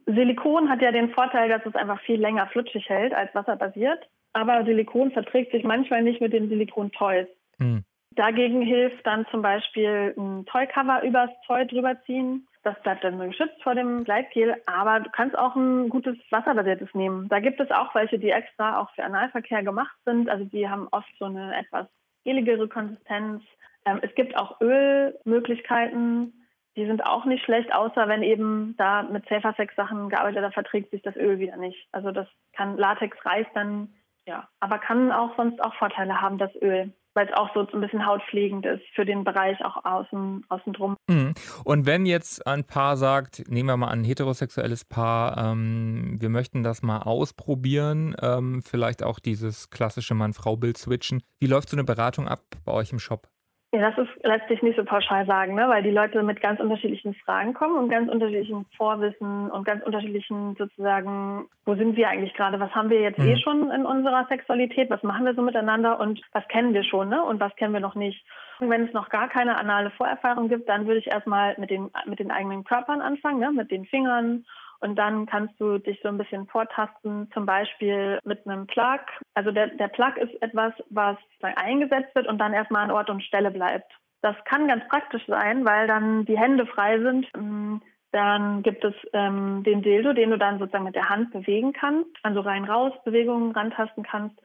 Silikon 0.05 0.69
hat 0.69 0.81
ja 0.81 0.91
den 0.91 1.09
Vorteil, 1.11 1.49
dass 1.49 1.65
es 1.65 1.75
einfach 1.75 1.99
viel 2.01 2.19
länger 2.19 2.45
flutschig 2.47 2.87
hält 2.89 3.13
als 3.13 3.33
wasserbasiert 3.33 4.07
aber 4.35 4.65
Silikon 4.65 5.11
verträgt 5.11 5.53
sich 5.53 5.63
manchmal 5.63 6.03
nicht 6.03 6.19
mit 6.19 6.33
den 6.33 6.49
Silikon-Toys. 6.49 7.27
Mhm. 7.57 7.85
Dagegen 8.11 8.61
hilft 8.61 9.05
dann 9.07 9.25
zum 9.31 9.41
Beispiel 9.41 10.13
ein 10.17 10.45
Toy-Cover 10.45 11.03
übers 11.03 11.29
Toy 11.47 11.65
drüber 11.65 11.95
ziehen. 12.05 12.45
Das 12.63 12.79
bleibt 12.81 13.03
dann 13.03 13.19
geschützt 13.19 13.61
vor 13.63 13.75
dem 13.75 14.03
Gleitgel, 14.03 14.55
aber 14.65 14.99
du 14.99 15.09
kannst 15.09 15.37
auch 15.37 15.55
ein 15.55 15.87
gutes 15.89 16.17
wasserbasiertes 16.31 16.93
nehmen. 16.93 17.29
Da 17.29 17.39
gibt 17.39 17.61
es 17.61 17.71
auch 17.71 17.95
welche, 17.95 18.19
die 18.19 18.29
extra 18.29 18.81
auch 18.81 18.89
für 18.91 19.05
Analverkehr 19.05 19.63
gemacht 19.63 19.95
sind. 20.03 20.29
Also 20.29 20.43
die 20.43 20.67
haben 20.67 20.89
oft 20.91 21.11
so 21.17 21.25
eine 21.25 21.55
etwas 21.57 21.87
geligere 22.25 22.67
Konsistenz. 22.67 23.41
Ähm, 23.85 23.99
es 24.01 24.13
gibt 24.15 24.35
auch 24.35 24.59
Ölmöglichkeiten. 24.59 26.33
Die 26.75 26.85
sind 26.85 27.05
auch 27.05 27.23
nicht 27.23 27.45
schlecht, 27.45 27.73
außer 27.73 28.09
wenn 28.09 28.21
eben 28.21 28.75
da 28.77 29.03
mit 29.03 29.25
Safer 29.29 29.53
Sex 29.53 29.73
Sachen 29.75 30.09
gearbeitet, 30.09 30.43
da 30.43 30.51
verträgt 30.51 30.91
sich 30.91 31.01
das 31.03 31.15
Öl 31.15 31.39
wieder 31.39 31.55
nicht. 31.55 31.87
Also 31.93 32.11
das 32.11 32.27
kann 32.51 32.75
Latex 32.75 33.17
reißt 33.23 33.51
dann 33.53 33.93
ja, 34.27 34.47
aber 34.59 34.79
kann 34.79 35.11
auch 35.11 35.35
sonst 35.37 35.63
auch 35.63 35.73
Vorteile 35.75 36.21
haben, 36.21 36.37
das 36.37 36.53
Öl 36.61 36.93
weil 37.15 37.27
es 37.27 37.33
auch 37.33 37.49
so 37.53 37.65
ein 37.65 37.81
bisschen 37.81 38.05
hautpflegend 38.05 38.65
ist 38.65 38.83
für 38.93 39.05
den 39.05 39.23
Bereich 39.23 39.63
auch 39.63 39.83
außen, 39.85 40.43
außen 40.49 40.73
drum. 40.73 40.97
Mhm. 41.09 41.33
Und 41.63 41.85
wenn 41.85 42.05
jetzt 42.05 42.45
ein 42.45 42.65
Paar 42.65 42.97
sagt, 42.97 43.49
nehmen 43.49 43.69
wir 43.69 43.77
mal 43.77 43.87
ein 43.87 44.03
heterosexuelles 44.03 44.83
Paar, 44.83 45.37
ähm, 45.37 46.17
wir 46.19 46.29
möchten 46.29 46.61
das 46.61 46.83
mal 46.83 46.99
ausprobieren, 46.99 48.15
ähm, 48.21 48.61
vielleicht 48.61 49.01
auch 49.01 49.19
dieses 49.19 49.69
klassische 49.69 50.13
Mann-Frau-Bild 50.13 50.77
switchen, 50.77 51.23
wie 51.39 51.47
läuft 51.47 51.69
so 51.69 51.77
eine 51.77 51.85
Beratung 51.85 52.27
ab 52.27 52.41
bei 52.65 52.73
euch 52.73 52.91
im 52.91 52.99
Shop? 52.99 53.29
Ja, 53.75 53.91
das 53.91 54.07
ist 54.07 54.23
letztlich 54.23 54.61
nicht 54.61 54.77
so 54.77 54.85
pauschal 54.85 55.25
sagen, 55.25 55.53
ne? 55.53 55.67
weil 55.67 55.83
die 55.83 55.91
Leute 55.91 56.23
mit 56.23 56.39
ganz 56.39 56.61
unterschiedlichen 56.61 57.13
Fragen 57.13 57.53
kommen 57.53 57.75
und 57.75 57.89
ganz 57.89 58.09
unterschiedlichen 58.09 58.65
Vorwissen 58.77 59.51
und 59.51 59.65
ganz 59.65 59.83
unterschiedlichen 59.83 60.55
sozusagen, 60.57 61.49
wo 61.65 61.75
sind 61.75 61.97
wir 61.97 62.07
eigentlich 62.07 62.33
gerade, 62.35 62.57
was 62.61 62.73
haben 62.73 62.89
wir 62.89 63.01
jetzt 63.01 63.19
eh 63.19 63.23
mhm. 63.23 63.29
eh 63.31 63.37
schon 63.37 63.71
in 63.71 63.85
unserer 63.85 64.25
Sexualität, 64.29 64.89
was 64.89 65.03
machen 65.03 65.25
wir 65.25 65.35
so 65.35 65.41
miteinander 65.41 65.99
und 65.99 66.21
was 66.31 66.47
kennen 66.47 66.73
wir 66.73 66.85
schon 66.85 67.09
ne? 67.09 67.21
und 67.21 67.41
was 67.41 67.53
kennen 67.57 67.73
wir 67.73 67.81
noch 67.81 67.95
nicht. 67.95 68.25
Und 68.61 68.69
wenn 68.69 68.85
es 68.85 68.93
noch 68.93 69.09
gar 69.09 69.27
keine 69.27 69.57
anale 69.57 69.89
Vorerfahrung 69.91 70.47
gibt, 70.47 70.69
dann 70.69 70.87
würde 70.87 70.99
ich 70.99 71.07
erstmal 71.07 71.55
mit 71.57 71.69
den, 71.69 71.91
mit 72.05 72.19
den 72.19 72.31
eigenen 72.31 72.63
Körpern 72.63 73.01
anfangen, 73.01 73.41
ne? 73.41 73.51
mit 73.51 73.71
den 73.71 73.85
Fingern 73.85 74.45
und 74.85 74.95
dann 74.95 75.25
kannst 75.25 75.59
du 75.59 75.79
dich 75.79 75.99
so 76.03 76.09
ein 76.09 76.17
bisschen 76.19 76.45
vortasten, 76.45 77.29
zum 77.33 77.47
Beispiel 77.47 78.19
mit 78.23 78.45
einem 78.45 78.67
Plug. 78.67 79.01
Also 79.33 79.51
der, 79.51 79.67
der 79.67 79.87
Plug 79.87 80.13
ist 80.17 80.39
etwas, 80.43 80.73
was 80.91 81.17
eingesetzt 81.41 82.13
wird 82.13 82.27
und 82.27 82.37
dann 82.37 82.53
erstmal 82.53 82.83
an 82.83 82.91
Ort 82.91 83.09
und 83.09 83.23
Stelle 83.23 83.49
bleibt. 83.49 83.91
Das 84.21 84.35
kann 84.45 84.67
ganz 84.67 84.87
praktisch 84.87 85.25
sein, 85.27 85.65
weil 85.65 85.87
dann 85.87 86.25
die 86.25 86.37
Hände 86.37 86.67
frei 86.67 86.99
sind. 86.99 87.27
Mm, 87.35 87.77
dann 88.11 88.61
gibt 88.61 88.83
es 88.85 88.93
ähm, 89.13 89.63
den 89.63 89.81
Dildo, 89.81 90.13
den 90.13 90.29
du 90.29 90.37
dann 90.37 90.59
sozusagen 90.59 90.83
mit 90.85 90.95
der 90.95 91.09
Hand 91.09 91.31
bewegen 91.31 91.73
kannst, 91.73 92.11
also 92.21 92.41
rein-raus 92.41 92.93
Bewegungen 93.03 93.53
rantasten 93.53 94.03
kannst. 94.03 94.39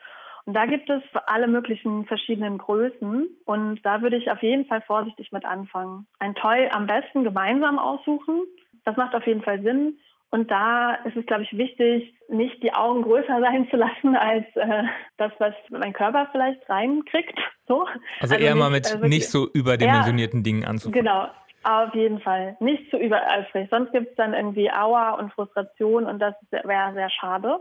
Und 0.47 0.55
da 0.55 0.65
gibt 0.65 0.89
es 0.89 1.03
alle 1.27 1.49
möglichen 1.49 2.07
verschiedenen 2.07 2.57
Größen 2.57 3.29
und 3.45 3.81
da 3.85 4.01
würde 4.01 4.17
ich 4.17 4.31
auf 4.31 4.43
jeden 4.43 4.65
Fall 4.65 4.81
vorsichtig 4.81 5.33
mit 5.33 5.45
anfangen. 5.45 6.07
Ein 6.19 6.35
Toy 6.35 6.69
am 6.73 6.87
besten 6.87 7.25
gemeinsam 7.25 7.79
aussuchen. 7.79 8.41
Das 8.87 8.97
macht 8.97 9.15
auf 9.15 9.27
jeden 9.27 9.43
Fall 9.43 9.61
Sinn 9.63 9.99
Und 10.33 10.49
da 10.51 10.95
ist 11.05 11.17
es, 11.17 11.27
glaube 11.27 11.43
ich, 11.43 11.57
wichtig, 11.59 12.15
nicht 12.29 12.63
die 12.63 12.73
Augen 12.73 13.03
größer 13.03 13.41
sein 13.41 13.69
zu 13.69 13.77
lassen 13.77 14.17
als 14.17 14.45
äh, 14.55 14.85
das, 15.17 15.33
was 15.39 15.55
mein 15.71 15.93
Körper 15.93 16.29
vielleicht 16.33 16.69
reinkriegt. 16.69 17.39
So. 17.67 17.85
Also, 17.85 18.01
also 18.21 18.35
eher 18.37 18.55
nicht, 18.55 18.61
mal 18.61 18.71
mit 18.71 18.87
also 18.93 19.07
nicht 19.07 19.29
so 19.29 19.49
überdimensionierten 19.53 20.41
eher, 20.41 20.45
Dingen 20.45 20.65
anzufangen. 20.65 21.05
Genau, 21.05 21.29
auf 21.65 21.95
jeden 21.95 22.21
Fall. 22.21 22.57
Nicht 22.61 22.89
zu 22.91 22.97
übereifrig. 22.97 23.69
Sonst 23.71 23.93
gibt 23.93 24.11
es 24.11 24.17
dann 24.17 24.35
irgendwie 24.35 24.71
Aua 24.71 25.13
und 25.13 25.33
Frustration 25.33 26.07
und 26.07 26.21
das 26.21 26.35
wäre 26.51 26.95
sehr 26.95 27.11
schade. 27.11 27.61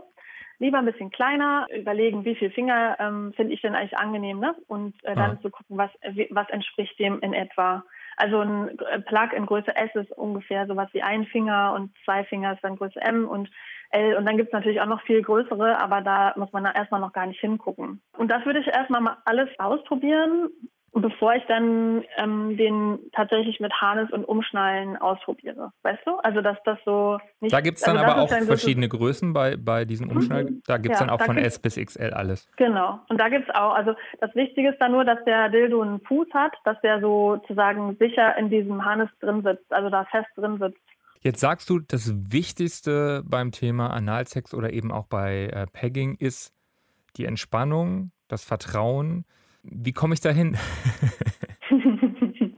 Lieber 0.58 0.78
ein 0.78 0.86
bisschen 0.86 1.10
kleiner, 1.10 1.66
überlegen, 1.74 2.24
wie 2.24 2.34
viele 2.34 2.50
Finger 2.50 2.96
ähm, 3.00 3.32
finde 3.34 3.54
ich 3.54 3.62
denn 3.62 3.74
eigentlich 3.74 3.96
angenehm, 3.98 4.40
ne? 4.40 4.54
Und 4.68 4.94
äh, 5.04 5.14
dann 5.14 5.36
ja. 5.36 5.40
zu 5.40 5.50
gucken, 5.50 5.78
was, 5.78 5.90
was 6.30 6.50
entspricht 6.50 6.98
dem 6.98 7.18
in 7.20 7.32
etwa. 7.32 7.82
Also 8.20 8.40
ein 8.40 8.76
Plug 9.06 9.32
in 9.34 9.46
Größe 9.46 9.74
S 9.74 9.90
ist 9.94 10.12
ungefähr 10.12 10.66
sowas 10.66 10.88
wie 10.92 11.02
ein 11.02 11.24
Finger 11.24 11.72
und 11.74 11.90
zwei 12.04 12.22
Finger 12.24 12.52
ist 12.52 12.62
dann 12.62 12.76
Größe 12.76 13.00
M 13.00 13.26
und 13.26 13.50
L. 13.92 14.14
Und 14.14 14.26
dann 14.26 14.36
gibt 14.36 14.48
es 14.48 14.52
natürlich 14.52 14.80
auch 14.80 14.86
noch 14.86 15.00
viel 15.02 15.22
größere, 15.22 15.80
aber 15.80 16.02
da 16.02 16.34
muss 16.36 16.52
man 16.52 16.66
erstmal 16.66 17.00
noch 17.00 17.14
gar 17.14 17.26
nicht 17.26 17.40
hingucken. 17.40 18.02
Und 18.18 18.30
das 18.30 18.44
würde 18.44 18.60
ich 18.60 18.66
erstmal 18.66 19.00
mal 19.00 19.16
alles 19.24 19.48
ausprobieren, 19.58 20.50
bevor 20.92 21.34
ich 21.34 21.44
dann 21.46 22.04
ähm, 22.16 22.56
den 22.56 22.98
tatsächlich 23.12 23.60
mit 23.60 23.72
Harness 23.72 24.10
und 24.10 24.24
Umschnallen 24.24 24.96
ausprobiere. 24.96 25.72
Weißt 25.82 26.00
du? 26.04 26.16
Also 26.16 26.40
dass 26.40 26.58
das 26.64 26.78
so 26.84 27.18
nicht. 27.40 27.52
Da 27.52 27.60
gibt 27.60 27.78
es 27.78 27.84
dann 27.84 27.96
also 27.96 28.10
aber 28.10 28.22
auch 28.22 28.28
verschiedene 28.28 28.88
Größen 28.88 29.32
bei, 29.32 29.56
bei 29.56 29.84
diesen 29.84 30.08
mhm. 30.08 30.16
Umschnallen. 30.16 30.62
Da 30.66 30.78
gibt 30.78 30.94
es 30.94 31.00
ja, 31.00 31.06
dann 31.06 31.14
auch 31.14 31.24
von 31.24 31.38
S 31.38 31.58
bis 31.58 31.76
XL 31.76 32.12
alles. 32.12 32.48
Genau. 32.56 33.00
Und 33.08 33.20
da 33.20 33.28
gibt 33.28 33.48
es 33.48 33.54
auch, 33.54 33.74
also 33.74 33.94
das 34.20 34.34
Wichtige 34.34 34.70
ist 34.70 34.78
dann 34.78 34.92
nur, 34.92 35.04
dass 35.04 35.22
der 35.24 35.48
Dildo 35.48 35.80
einen 35.80 36.00
Fuß 36.00 36.28
hat, 36.34 36.52
dass 36.64 36.80
der 36.80 37.00
sozusagen 37.00 37.96
sicher 37.98 38.36
in 38.36 38.50
diesem 38.50 38.84
Harness 38.84 39.10
drin 39.20 39.42
sitzt, 39.42 39.72
also 39.72 39.90
da 39.90 40.04
fest 40.06 40.28
drin 40.36 40.58
sitzt. 40.58 40.80
Jetzt 41.22 41.40
sagst 41.40 41.68
du, 41.68 41.80
das 41.80 42.12
Wichtigste 42.32 43.22
beim 43.26 43.52
Thema 43.52 43.90
Analsex 43.90 44.54
oder 44.54 44.72
eben 44.72 44.90
auch 44.90 45.06
bei 45.06 45.48
äh, 45.48 45.66
Pegging 45.66 46.16
ist 46.18 46.54
die 47.16 47.26
Entspannung, 47.26 48.10
das 48.28 48.42
Vertrauen. 48.44 49.26
Wie 49.62 49.92
komme 49.92 50.14
ich 50.14 50.20
da 50.20 50.30
hin? 50.30 50.56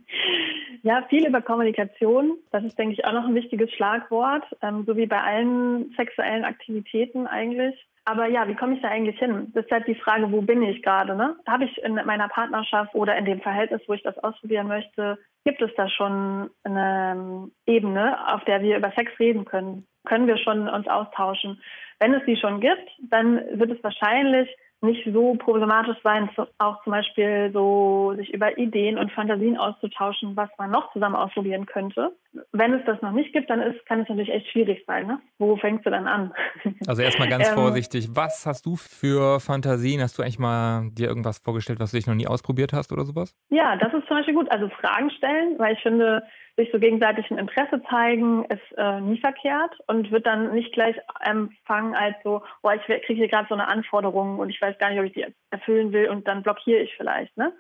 ja, 0.83 1.05
viel 1.09 1.27
über 1.27 1.41
Kommunikation. 1.41 2.39
Das 2.51 2.65
ist, 2.65 2.79
denke 2.79 2.95
ich, 2.95 3.05
auch 3.05 3.13
noch 3.13 3.27
ein 3.27 3.35
wichtiges 3.35 3.73
Schlagwort, 3.73 4.45
ähm, 4.63 4.85
so 4.87 4.97
wie 4.97 5.07
bei 5.07 5.21
allen 5.21 5.93
sexuellen 5.97 6.45
Aktivitäten 6.45 7.27
eigentlich. 7.27 7.75
Aber 8.05 8.27
ja, 8.27 8.49
wie 8.49 8.57
komme 8.57 8.75
ich 8.75 8.83
da 8.83 8.89
eigentlich 8.89 9.19
hin? 9.19 9.53
Das 9.55 9.65
ist 9.65 9.71
halt 9.71 9.87
die 9.87 9.95
Frage, 9.95 10.33
wo 10.33 10.43
bin 10.43 10.63
ich 10.63 10.83
gerade? 10.83 11.15
Ne? 11.15 11.37
Habe 11.47 11.65
ich 11.65 11.79
in 11.83 11.95
meiner 11.95 12.29
Partnerschaft 12.29 12.95
oder 12.95 13.17
in 13.17 13.25
dem 13.25 13.41
Verhältnis, 13.41 13.83
wo 13.87 13.93
ich 13.93 14.03
das 14.03 14.19
ausprobieren 14.19 14.67
möchte, 14.67 15.19
gibt 15.45 15.63
es 15.63 15.71
da 15.77 15.89
schon 15.89 16.51
eine 16.65 17.13
ähm, 17.13 17.53
Ebene, 17.67 18.35
auf 18.35 18.45
der 18.45 18.63
wir 18.63 18.77
über 18.77 18.93
Sex 18.93 19.13
reden 19.21 19.45
können? 19.45 19.87
Können 20.05 20.27
wir 20.27 20.37
schon 20.37 20.69
uns 20.69 20.89
austauschen? 20.89 21.61
Wenn 22.01 22.15
es 22.15 22.25
die 22.27 22.37
schon 22.37 22.61
gibt, 22.61 22.91
dann 23.09 23.41
wird 23.53 23.71
es 23.71 23.85
wahrscheinlich 23.85 24.49
nicht 24.83 25.09
so 25.13 25.35
problematisch 25.35 25.97
sein, 26.03 26.29
auch 26.59 26.83
zum 26.83 26.93
Beispiel 26.93 27.51
so 27.53 28.15
sich 28.17 28.35
über 28.35 28.59
Ideen 28.59 28.99
und 28.99 29.13
Fantasien 29.13 29.57
auszutauschen, 29.57 30.37
was 30.37 30.51
man 30.59 30.71
noch 30.71 30.93
zusammen 30.93 31.15
ausprobieren 31.15 31.67
könnte. 31.67 32.13
Wenn 32.53 32.75
es 32.75 32.85
das 32.85 33.01
noch 33.01 33.13
nicht 33.13 33.33
gibt, 33.33 33.49
dann 33.49 33.61
ist, 33.61 33.85
kann 33.87 34.01
es 34.01 34.09
natürlich 34.09 34.31
echt 34.31 34.49
schwierig 34.49 34.83
sein. 34.87 35.07
Ne? 35.07 35.21
Wo 35.39 35.57
fängst 35.57 35.87
du 35.87 35.91
dann 35.91 36.07
an? 36.07 36.33
Also 36.87 37.03
erstmal 37.03 37.29
ganz 37.29 37.49
ähm, 37.49 37.55
vorsichtig. 37.55 38.09
Was 38.13 38.45
hast 38.45 38.67
du 38.67 38.77
für 38.77 39.39
Fantasien? 39.41 40.01
Hast 40.03 40.19
du 40.19 40.23
eigentlich 40.23 40.39
mal 40.39 40.91
dir 40.91 41.07
irgendwas 41.07 41.39
vorgestellt, 41.39 41.79
was 41.81 41.93
du 41.93 41.97
dich 41.97 42.07
noch 42.07 42.15
nie 42.15 42.27
ausprobiert 42.27 42.73
hast 42.73 42.93
oder 42.93 43.05
sowas? 43.05 43.37
Ja, 43.51 43.77
das 43.77 43.93
ist 43.95 44.07
zum 44.09 44.17
Beispiel 44.17 44.35
gut. 44.35 44.51
Also 44.51 44.69
Fragen 44.81 45.11
stellen, 45.11 45.59
weil 45.59 45.75
ich 45.75 45.81
finde, 45.81 46.23
sich 46.57 46.71
so 46.71 46.79
gegenseitig 46.79 47.31
ein 47.31 47.39
Interesse 47.39 47.83
zeigen, 47.89 48.45
ist 48.45 48.77
äh, 48.77 49.01
nie 49.01 49.19
verkehrt 49.19 49.75
und 49.87 50.11
wird 50.11 50.27
dann 50.27 50.53
nicht 50.53 50.73
gleich 50.73 50.97
empfangen 51.21 51.95
als 51.95 52.17
so, 52.23 52.43
boah, 52.61 52.75
ich 52.75 52.83
kriege 52.83 53.15
hier 53.15 53.29
gerade 53.29 53.49
so 53.49 53.55
eine 53.55 53.69
Anforderung 53.69 54.39
und 54.39 54.51
ich 54.51 54.61
weiß 54.61 54.77
gar 54.79 54.91
nicht, 54.91 54.99
ob 54.99 55.07
ich 55.07 55.15
die 55.15 55.27
erfüllen 55.51 55.93
will 55.93 56.11
und 56.11 56.29
dann 56.29 56.43
blockiere 56.43 56.81
ich 56.81 56.95
vielleicht. 56.97 57.35
Ne? 57.37 57.55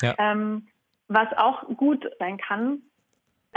Ja. 0.00 0.14
Ähm, 0.18 0.68
was 1.08 1.28
auch 1.36 1.64
gut 1.76 2.08
sein 2.18 2.38
kann, 2.38 2.82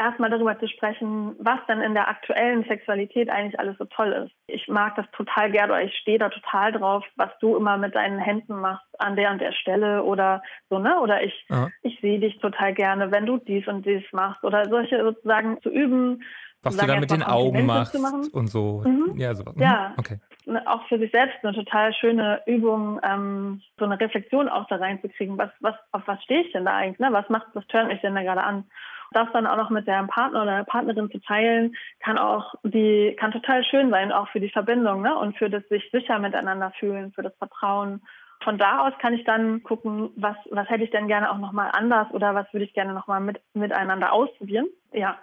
erstmal 0.01 0.29
darüber 0.29 0.59
zu 0.59 0.67
sprechen, 0.67 1.35
was 1.39 1.59
dann 1.67 1.81
in 1.81 1.93
der 1.93 2.07
aktuellen 2.07 2.63
Sexualität 2.65 3.29
eigentlich 3.29 3.59
alles 3.59 3.77
so 3.77 3.85
toll 3.85 4.11
ist. 4.11 4.33
Ich 4.47 4.67
mag 4.67 4.95
das 4.95 5.05
total 5.11 5.51
gerne 5.51 5.73
oder 5.73 5.83
ich 5.83 5.95
stehe 5.97 6.19
da 6.19 6.29
total 6.29 6.71
drauf, 6.71 7.05
was 7.15 7.29
du 7.39 7.55
immer 7.55 7.77
mit 7.77 7.95
deinen 7.95 8.19
Händen 8.19 8.59
machst 8.59 8.85
an 8.99 9.15
der 9.15 9.31
und 9.31 9.39
der 9.39 9.53
Stelle 9.53 10.03
oder 10.03 10.41
so, 10.69 10.79
ne? 10.79 10.99
Oder 10.99 11.23
ich, 11.23 11.45
ich 11.83 11.99
sehe 12.01 12.19
dich 12.19 12.37
total 12.39 12.73
gerne, 12.73 13.11
wenn 13.11 13.25
du 13.25 13.37
dies 13.37 13.67
und 13.67 13.85
dies 13.85 14.03
machst 14.11 14.43
oder 14.43 14.67
solche 14.69 15.01
sozusagen 15.03 15.61
zu 15.61 15.69
üben. 15.69 16.23
Was 16.63 16.77
du 16.77 16.85
da 16.85 16.99
mit 16.99 17.09
den 17.09 17.23
Augen 17.23 17.65
machst 17.65 17.95
und 18.33 18.47
so. 18.47 18.83
Mhm. 18.85 19.17
Ja, 19.17 19.33
sowas. 19.33 19.55
Mhm. 19.55 19.61
Ja, 19.63 19.93
okay. 19.97 20.19
Auch 20.65 20.87
für 20.87 20.99
sich 20.99 21.11
selbst 21.11 21.37
eine 21.43 21.53
total 21.53 21.93
schöne 21.93 22.41
Übung, 22.45 22.99
ähm, 23.03 23.61
so 23.77 23.85
eine 23.85 23.99
Reflexion 23.99 24.49
auch 24.49 24.67
da 24.67 24.75
reinzukriegen. 24.75 25.37
Was, 25.37 25.49
was, 25.59 25.75
auf 25.91 26.03
was 26.05 26.21
stehe 26.23 26.41
ich 26.41 26.51
denn 26.51 26.65
da 26.65 26.75
eigentlich? 26.75 26.99
Ne? 26.99 27.09
Was 27.11 27.29
macht, 27.29 27.47
was 27.53 27.65
tönt 27.67 27.89
mich 27.89 28.01
denn 28.01 28.15
da 28.15 28.21
gerade 28.21 28.43
an? 28.43 28.65
Das 29.11 29.27
dann 29.33 29.47
auch 29.47 29.57
noch 29.57 29.69
mit 29.69 29.87
der 29.87 30.03
Partner 30.03 30.43
oder 30.43 30.57
der 30.57 30.63
Partnerin 30.63 31.11
zu 31.11 31.19
teilen, 31.19 31.75
kann 31.99 32.17
auch 32.17 32.55
die, 32.63 33.15
kann 33.19 33.31
total 33.31 33.63
schön 33.63 33.89
sein, 33.89 34.11
auch 34.11 34.29
für 34.29 34.39
die 34.39 34.49
Verbindung, 34.49 35.01
ne? 35.01 35.17
Und 35.17 35.37
für 35.37 35.49
das 35.49 35.67
sich 35.69 35.83
sicher 35.91 36.19
miteinander 36.19 36.71
fühlen, 36.79 37.11
für 37.11 37.21
das 37.21 37.35
Vertrauen. 37.37 38.01
Von 38.43 38.57
da 38.57 38.87
aus 38.87 38.93
kann 38.99 39.13
ich 39.13 39.23
dann 39.23 39.61
gucken, 39.63 40.09
was, 40.15 40.35
was 40.49 40.67
hätte 40.69 40.83
ich 40.83 40.89
denn 40.89 41.07
gerne 41.07 41.31
auch 41.31 41.37
nochmal 41.37 41.69
anders 41.73 42.09
oder 42.11 42.33
was 42.33 42.51
würde 42.53 42.65
ich 42.65 42.73
gerne 42.73 42.93
nochmal 42.93 43.21
mit, 43.21 43.39
miteinander 43.53 44.13
ausprobieren. 44.13 44.67
Ja. 44.93 45.19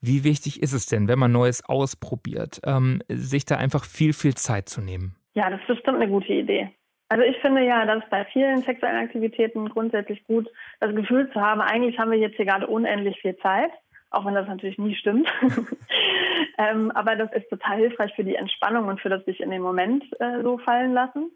Wie 0.00 0.24
wichtig 0.24 0.62
ist 0.62 0.72
es 0.72 0.86
denn, 0.86 1.08
wenn 1.08 1.18
man 1.18 1.32
Neues 1.32 1.64
ausprobiert, 1.68 2.60
ähm, 2.64 3.02
sich 3.08 3.44
da 3.44 3.56
einfach 3.56 3.84
viel, 3.84 4.12
viel 4.12 4.34
Zeit 4.34 4.68
zu 4.68 4.80
nehmen? 4.80 5.16
Ja, 5.34 5.50
das 5.50 5.60
ist 5.60 5.66
bestimmt 5.66 5.96
eine 5.96 6.08
gute 6.08 6.32
Idee. 6.32 6.70
Also 7.08 7.24
ich 7.24 7.38
finde 7.38 7.64
ja, 7.64 7.86
dass 7.86 8.08
bei 8.10 8.24
vielen 8.26 8.62
sexuellen 8.62 9.04
Aktivitäten 9.04 9.68
grundsätzlich 9.70 10.24
gut 10.24 10.48
das 10.80 10.94
Gefühl 10.94 11.30
zu 11.32 11.40
haben, 11.40 11.60
eigentlich 11.60 11.98
haben 11.98 12.10
wir 12.10 12.18
jetzt 12.18 12.36
hier 12.36 12.44
gerade 12.44 12.66
unendlich 12.66 13.18
viel 13.20 13.36
Zeit, 13.38 13.70
auch 14.10 14.26
wenn 14.26 14.34
das 14.34 14.46
natürlich 14.46 14.78
nie 14.78 14.94
stimmt. 14.94 15.26
ähm, 16.58 16.90
aber 16.90 17.16
das 17.16 17.32
ist 17.32 17.48
total 17.48 17.78
hilfreich 17.78 18.14
für 18.14 18.24
die 18.24 18.34
Entspannung 18.34 18.88
und 18.88 19.00
für 19.00 19.08
das 19.08 19.24
sich 19.24 19.40
in 19.40 19.50
den 19.50 19.62
Moment 19.62 20.04
äh, 20.20 20.42
so 20.42 20.58
fallen 20.58 20.92
lassen. 20.92 21.30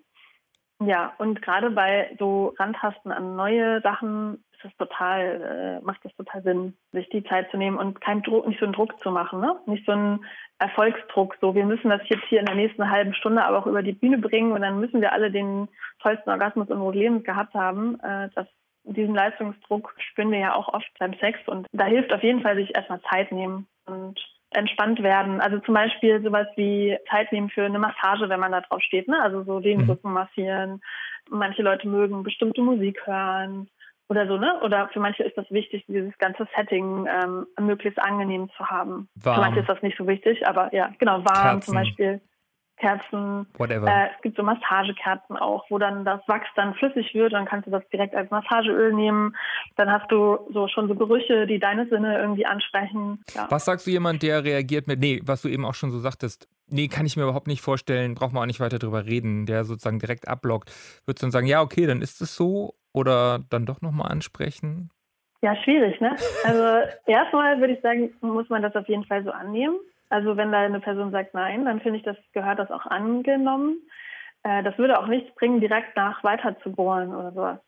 Ja, 0.85 1.15
und 1.19 1.41
gerade 1.43 1.71
bei 1.71 2.15
so 2.19 2.55
Randtasten 2.59 3.13
an 3.13 3.37
neue 3.37 3.81
Sachen 3.83 4.45
es 4.65 4.77
total, 4.77 5.81
äh, 5.81 5.85
macht 5.85 6.05
es 6.05 6.15
total 6.17 6.43
Sinn, 6.43 6.77
sich 6.93 7.09
die 7.11 7.25
Zeit 7.25 7.51
zu 7.51 7.57
nehmen 7.57 7.79
und 7.79 8.01
keinen 8.01 8.23
Druck, 8.23 8.47
nicht 8.47 8.61
so 8.61 8.67
einen 8.67 8.75
Druck 8.75 8.99
zu 9.01 9.11
machen, 9.11 9.41
ne? 9.41 9.57
Nicht 9.67 9.87
so 9.87 9.93
einen 9.93 10.25
Erfolgsdruck, 10.59 11.37
so 11.41 11.55
wir 11.55 11.65
müssen 11.65 11.91
das 11.91 12.03
jetzt 12.09 12.25
hier 12.29 12.41
in 12.41 12.47
der 12.47 12.55
nächsten 12.55 12.91
halben 12.91 13.15
Stunde 13.15 13.45
aber 13.45 13.59
auch 13.59 13.67
über 13.67 13.83
die 13.83 13.93
Bühne 13.93 14.19
bringen 14.19 14.53
und 14.53 14.63
dann 14.63 14.81
müssen 14.81 15.01
wir 15.01 15.13
alle 15.13 15.31
den 15.31 15.69
tollsten 16.01 16.31
Orgasmus 16.31 16.69
unseres 16.69 16.95
Lebens 16.95 17.25
gehabt 17.25 17.55
haben. 17.55 17.99
Äh, 18.01 18.29
das, 18.35 18.47
diesen 18.85 19.15
Leistungsdruck 19.15 19.95
spüren 19.99 20.31
wir 20.31 20.39
ja 20.39 20.55
auch 20.55 20.69
oft 20.69 20.91
beim 20.99 21.15
Sex 21.15 21.39
und 21.47 21.67
da 21.73 21.85
hilft 21.85 22.13
auf 22.13 22.23
jeden 22.23 22.43
Fall 22.43 22.57
sich 22.57 22.75
erstmal 22.75 23.01
Zeit 23.03 23.33
nehmen 23.33 23.67
und 23.87 24.21
entspannt 24.51 25.03
werden. 25.03 25.41
Also 25.41 25.59
zum 25.61 25.75
Beispiel 25.75 26.23
sowas 26.23 26.47
wie 26.57 26.99
Zeit 27.11 27.33
nehmen 27.33 27.51
für 27.51 27.65
eine 27.65 27.79
Massage, 27.79 28.29
wenn 28.29 28.41
man 28.41 28.53
da 28.53 28.61
drauf 28.61 28.83
steht, 28.83 29.09
ne? 29.09 29.21
Also 29.21 29.45
so 29.45 29.61
den 29.61 29.83
mhm. 29.83 29.91
Rücken 29.91 30.13
massieren. 30.13 30.83
Manche 31.31 31.63
Leute 31.63 31.89
mögen 31.89 32.23
bestimmte 32.23 32.61
Musik 32.61 33.07
hören 33.07 33.69
oder 34.13 34.27
so, 34.27 34.37
ne? 34.37 34.61
Oder 34.63 34.89
für 34.93 35.01
manche 35.01 35.23
ist 35.23 35.37
das 35.39 35.51
wichtig, 35.51 35.85
dieses 35.89 36.17
ganze 36.19 36.47
Setting 36.55 37.07
ähm, 37.07 37.47
möglichst 37.59 37.99
angenehm 37.99 38.51
zu 38.57 38.67
haben. 38.67 39.09
Warm. 39.15 39.37
Für 39.37 39.41
manche 39.41 39.61
ist 39.61 39.69
das 39.69 39.83
nicht 39.83 39.97
so 39.97 40.07
wichtig, 40.07 40.47
aber 40.47 40.73
ja, 40.75 40.91
genau, 40.99 41.25
warm 41.25 41.43
Kerzen. 41.43 41.63
zum 41.63 41.75
Beispiel. 41.75 42.21
Kerzen. 42.77 43.47
Whatever. 43.57 43.87
Äh, 43.87 44.09
es 44.15 44.23
gibt 44.23 44.37
so 44.37 44.43
Massagekerzen 44.43 45.37
auch, 45.37 45.65
wo 45.71 45.79
dann 45.79 46.05
das 46.05 46.21
Wachs 46.27 46.49
dann 46.57 46.75
flüssig 46.75 47.15
wird. 47.15 47.33
Dann 47.33 47.47
kannst 47.47 47.67
du 47.67 47.71
das 47.71 47.89
direkt 47.91 48.15
als 48.15 48.31
Massageöl 48.31 48.93
nehmen. 48.93 49.37
Dann 49.77 49.91
hast 49.91 50.11
du 50.11 50.39
so 50.53 50.69
schon 50.69 50.89
so 50.89 50.95
Gerüche, 50.95 51.47
die 51.47 51.61
deine 51.61 51.89
Sinne 51.89 52.19
irgendwie 52.19 52.45
ansprechen. 52.45 53.23
Ja. 53.35 53.47
Was 53.51 53.65
sagst 53.65 53.87
du 53.87 53.91
jemand, 53.93 54.23
der 54.23 54.43
reagiert 54.45 54.89
mit, 54.89 54.99
nee, 54.99 55.21
was 55.25 55.43
du 55.43 55.49
eben 55.49 55.65
auch 55.65 55.75
schon 55.75 55.93
so 55.93 56.01
sagtest, 56.01 56.49
nee, 56.67 56.89
kann 56.89 57.07
ich 57.07 57.17
mir 57.17 57.23
überhaupt 57.23 57.47
nicht 57.47 57.63
vorstellen, 57.63 58.15
braucht 58.15 58.33
man 58.33 58.43
auch 58.43 58.47
nicht 58.47 58.61
weiter 58.61 58.81
drüber 58.81 59.07
reden, 59.07 59.47
der 59.47 59.65
sozusagen 59.65 60.01
direkt 60.01 60.27
abblockt, 60.27 60.71
würdest 61.05 61.23
du 61.23 61.27
dann 61.27 61.31
sagen, 61.31 61.47
ja, 61.47 61.61
okay, 61.61 61.87
dann 61.87 62.03
ist 62.03 62.21
es 62.21 62.35
so 62.35 62.75
oder 62.93 63.41
dann 63.51 63.67
doch 63.67 63.81
nochmal 63.81 64.11
ansprechen? 64.11 64.91
Ja, 65.43 65.57
schwierig, 65.57 66.01
ne? 66.01 66.17
Also 66.45 66.89
erstmal 67.07 67.59
würde 67.61 67.75
ich 67.75 67.81
sagen, 67.81 68.13
muss 68.21 68.49
man 68.49 68.63
das 68.63 68.77
auf 68.77 68.89
jeden 68.89 69.05
Fall 69.05 69.25
so 69.25 69.31
annehmen. 69.31 69.77
Also 70.09 70.37
wenn 70.37 70.53
da 70.53 70.61
eine 70.61 70.81
Person 70.81 71.11
sagt 71.11 71.35
nein, 71.35 71.65
dann 71.65 71.81
finde 71.81 71.99
ich, 71.99 72.05
das 72.05 72.17
gehört 72.33 72.59
das 72.59 72.71
auch 72.71 72.87
angenommen. 72.87 73.79
Äh, 74.43 74.63
das 74.63 74.77
würde 74.79 74.99
auch 74.99 75.07
nichts 75.07 75.35
bringen, 75.35 75.61
direkt 75.61 75.97
nach 75.97 76.23
weiter 76.23 76.59
zu 76.61 76.73
bohren 76.73 77.15
oder 77.15 77.33
sowas. 77.33 77.59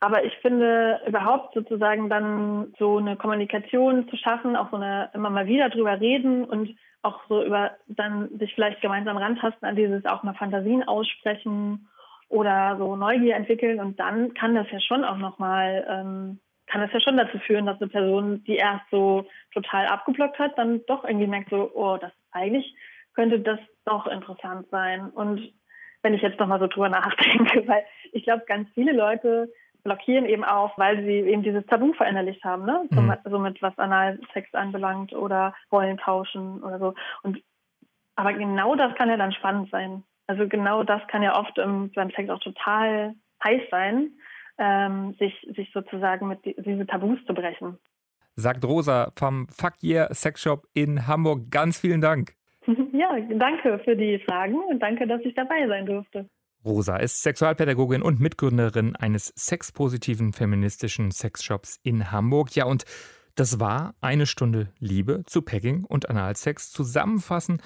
Aber 0.00 0.24
ich 0.24 0.36
finde 0.38 1.00
überhaupt 1.06 1.54
sozusagen 1.54 2.08
dann 2.08 2.74
so 2.76 2.98
eine 2.98 3.16
Kommunikation 3.16 4.08
zu 4.08 4.16
schaffen, 4.16 4.56
auch 4.56 4.70
so 4.70 4.76
eine 4.76 5.10
immer 5.14 5.30
mal 5.30 5.46
wieder 5.46 5.68
drüber 5.68 6.00
reden 6.00 6.44
und 6.44 6.76
auch 7.02 7.20
so 7.28 7.44
über 7.44 7.72
dann 7.86 8.36
sich 8.38 8.52
vielleicht 8.54 8.80
gemeinsam 8.80 9.16
rantasten 9.16 9.68
an 9.68 9.76
dieses 9.76 10.04
auch 10.06 10.24
mal 10.24 10.34
Fantasien 10.34 10.82
aussprechen 10.82 11.88
oder 12.32 12.76
so 12.78 12.96
Neugier 12.96 13.36
entwickeln 13.36 13.78
und 13.78 14.00
dann 14.00 14.32
kann 14.32 14.54
das 14.54 14.66
ja 14.70 14.80
schon 14.80 15.04
auch 15.04 15.18
nochmal, 15.18 15.86
ähm, 15.88 16.40
kann 16.66 16.80
das 16.80 16.92
ja 16.92 17.00
schon 17.00 17.18
dazu 17.18 17.38
führen, 17.38 17.66
dass 17.66 17.80
eine 17.80 17.90
Person, 17.90 18.42
die 18.44 18.56
erst 18.56 18.88
so 18.90 19.26
total 19.52 19.86
abgeblockt 19.86 20.38
hat, 20.38 20.56
dann 20.56 20.80
doch 20.86 21.04
irgendwie 21.04 21.26
merkt 21.26 21.50
so, 21.50 21.70
oh, 21.74 21.98
das 21.98 22.12
eigentlich 22.30 22.74
könnte 23.14 23.40
das 23.40 23.60
doch 23.84 24.06
interessant 24.06 24.66
sein. 24.70 25.10
Und 25.10 25.52
wenn 26.00 26.14
ich 26.14 26.22
jetzt 26.22 26.40
nochmal 26.40 26.58
so 26.58 26.68
drüber 26.68 26.88
nachdenke, 26.88 27.68
weil 27.68 27.84
ich 28.12 28.24
glaube, 28.24 28.44
ganz 28.46 28.66
viele 28.72 28.92
Leute 28.92 29.52
blockieren 29.84 30.24
eben 30.24 30.44
auch, 30.44 30.78
weil 30.78 31.02
sie 31.04 31.30
eben 31.30 31.42
dieses 31.42 31.66
Tabu 31.66 31.92
verinnerlicht 31.92 32.42
haben, 32.44 32.64
ne? 32.64 32.88
Mhm. 32.88 33.14
So, 33.28 33.38
mit 33.40 33.60
was 33.60 33.76
Analsex 33.78 34.54
anbelangt 34.54 35.12
oder 35.12 35.54
Rollen 35.70 35.98
tauschen 35.98 36.62
oder 36.62 36.78
so. 36.78 36.94
Und 37.22 37.42
aber 38.16 38.32
genau 38.32 38.74
das 38.74 38.94
kann 38.94 39.10
ja 39.10 39.16
dann 39.18 39.32
spannend 39.32 39.70
sein. 39.70 40.04
Also 40.26 40.48
genau 40.48 40.82
das 40.82 41.00
kann 41.08 41.22
ja 41.22 41.38
oft 41.38 41.58
im, 41.58 41.90
beim 41.94 42.10
Sex 42.10 42.30
auch 42.30 42.40
total 42.40 43.14
heiß 43.42 43.62
sein, 43.70 44.12
ähm, 44.58 45.14
sich, 45.18 45.34
sich 45.56 45.70
sozusagen 45.72 46.28
mit 46.28 46.44
die, 46.44 46.54
diese 46.58 46.86
Tabus 46.86 47.18
zu 47.26 47.34
brechen. 47.34 47.78
Sagt 48.34 48.64
Rosa 48.64 49.12
vom 49.16 49.48
Fuck 49.48 49.74
Yeah 49.82 50.12
Sex 50.14 50.40
Shop 50.42 50.66
in 50.74 51.06
Hamburg. 51.06 51.50
Ganz 51.50 51.78
vielen 51.78 52.00
Dank. 52.00 52.34
Ja, 52.92 53.18
danke 53.18 53.80
für 53.84 53.96
die 53.96 54.20
Fragen 54.20 54.54
und 54.70 54.78
danke, 54.78 55.08
dass 55.08 55.20
ich 55.22 55.34
dabei 55.34 55.66
sein 55.66 55.86
durfte. 55.86 56.28
Rosa 56.64 56.96
ist 56.98 57.22
Sexualpädagogin 57.22 58.02
und 58.02 58.20
Mitgründerin 58.20 58.94
eines 58.94 59.32
sexpositiven 59.34 60.32
feministischen 60.32 61.10
Sexshops 61.10 61.80
in 61.82 62.12
Hamburg. 62.12 62.54
Ja, 62.54 62.66
und 62.66 62.84
das 63.34 63.58
war 63.58 63.94
eine 64.00 64.26
Stunde 64.26 64.68
Liebe 64.78 65.24
zu 65.26 65.42
Pegging 65.42 65.84
und 65.84 66.08
Analsex. 66.08 66.70
Zusammenfassen 66.70 67.60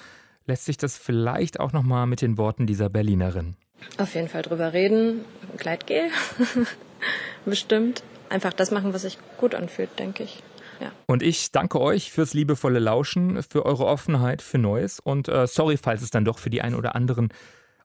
lässt 0.47 0.65
sich 0.65 0.77
das 0.77 0.97
vielleicht 0.97 1.59
auch 1.59 1.73
noch 1.73 1.83
mal 1.83 2.05
mit 2.05 2.21
den 2.21 2.37
Worten 2.37 2.65
dieser 2.65 2.89
Berlinerin. 2.89 3.55
Auf 3.97 4.15
jeden 4.15 4.27
Fall 4.27 4.41
drüber 4.41 4.73
reden, 4.73 5.23
Gleitgel, 5.57 6.09
bestimmt. 7.45 8.03
Einfach 8.29 8.53
das 8.53 8.71
machen, 8.71 8.93
was 8.93 9.03
sich 9.03 9.17
gut 9.37 9.55
anfühlt, 9.55 9.99
denke 9.99 10.23
ich. 10.23 10.43
Ja. 10.81 10.91
Und 11.05 11.23
ich 11.23 11.51
danke 11.51 11.79
euch 11.79 12.11
fürs 12.11 12.33
liebevolle 12.33 12.79
Lauschen, 12.79 13.41
für 13.43 13.65
eure 13.65 13.85
Offenheit 13.85 14.41
für 14.41 14.57
Neues 14.57 14.99
und 14.99 15.27
äh, 15.27 15.47
sorry, 15.47 15.77
falls 15.77 16.01
es 16.01 16.11
dann 16.11 16.25
doch 16.25 16.37
für 16.37 16.49
die 16.49 16.61
einen 16.61 16.75
oder 16.75 16.95
anderen 16.95 17.29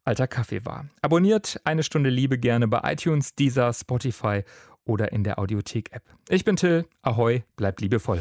alter 0.05 0.27
Kaffee 0.27 0.65
war. 0.65 0.87
Abonniert 1.01 1.61
eine 1.65 1.85
Stunde 1.85 2.11
Liebe 2.11 2.39
gerne 2.39 2.69
bei 2.69 2.81
iTunes, 2.93 3.35
Deezer, 3.35 3.73
Spotify 3.73 4.43
oder 4.85 5.13
in 5.13 5.25
der 5.25 5.39
Audiothek-App. 5.39 6.03
Ich 6.29 6.45
bin 6.45 6.57
Till, 6.57 6.87
ahoi, 7.03 7.45
bleibt 7.57 7.81
liebevoll. 7.81 8.21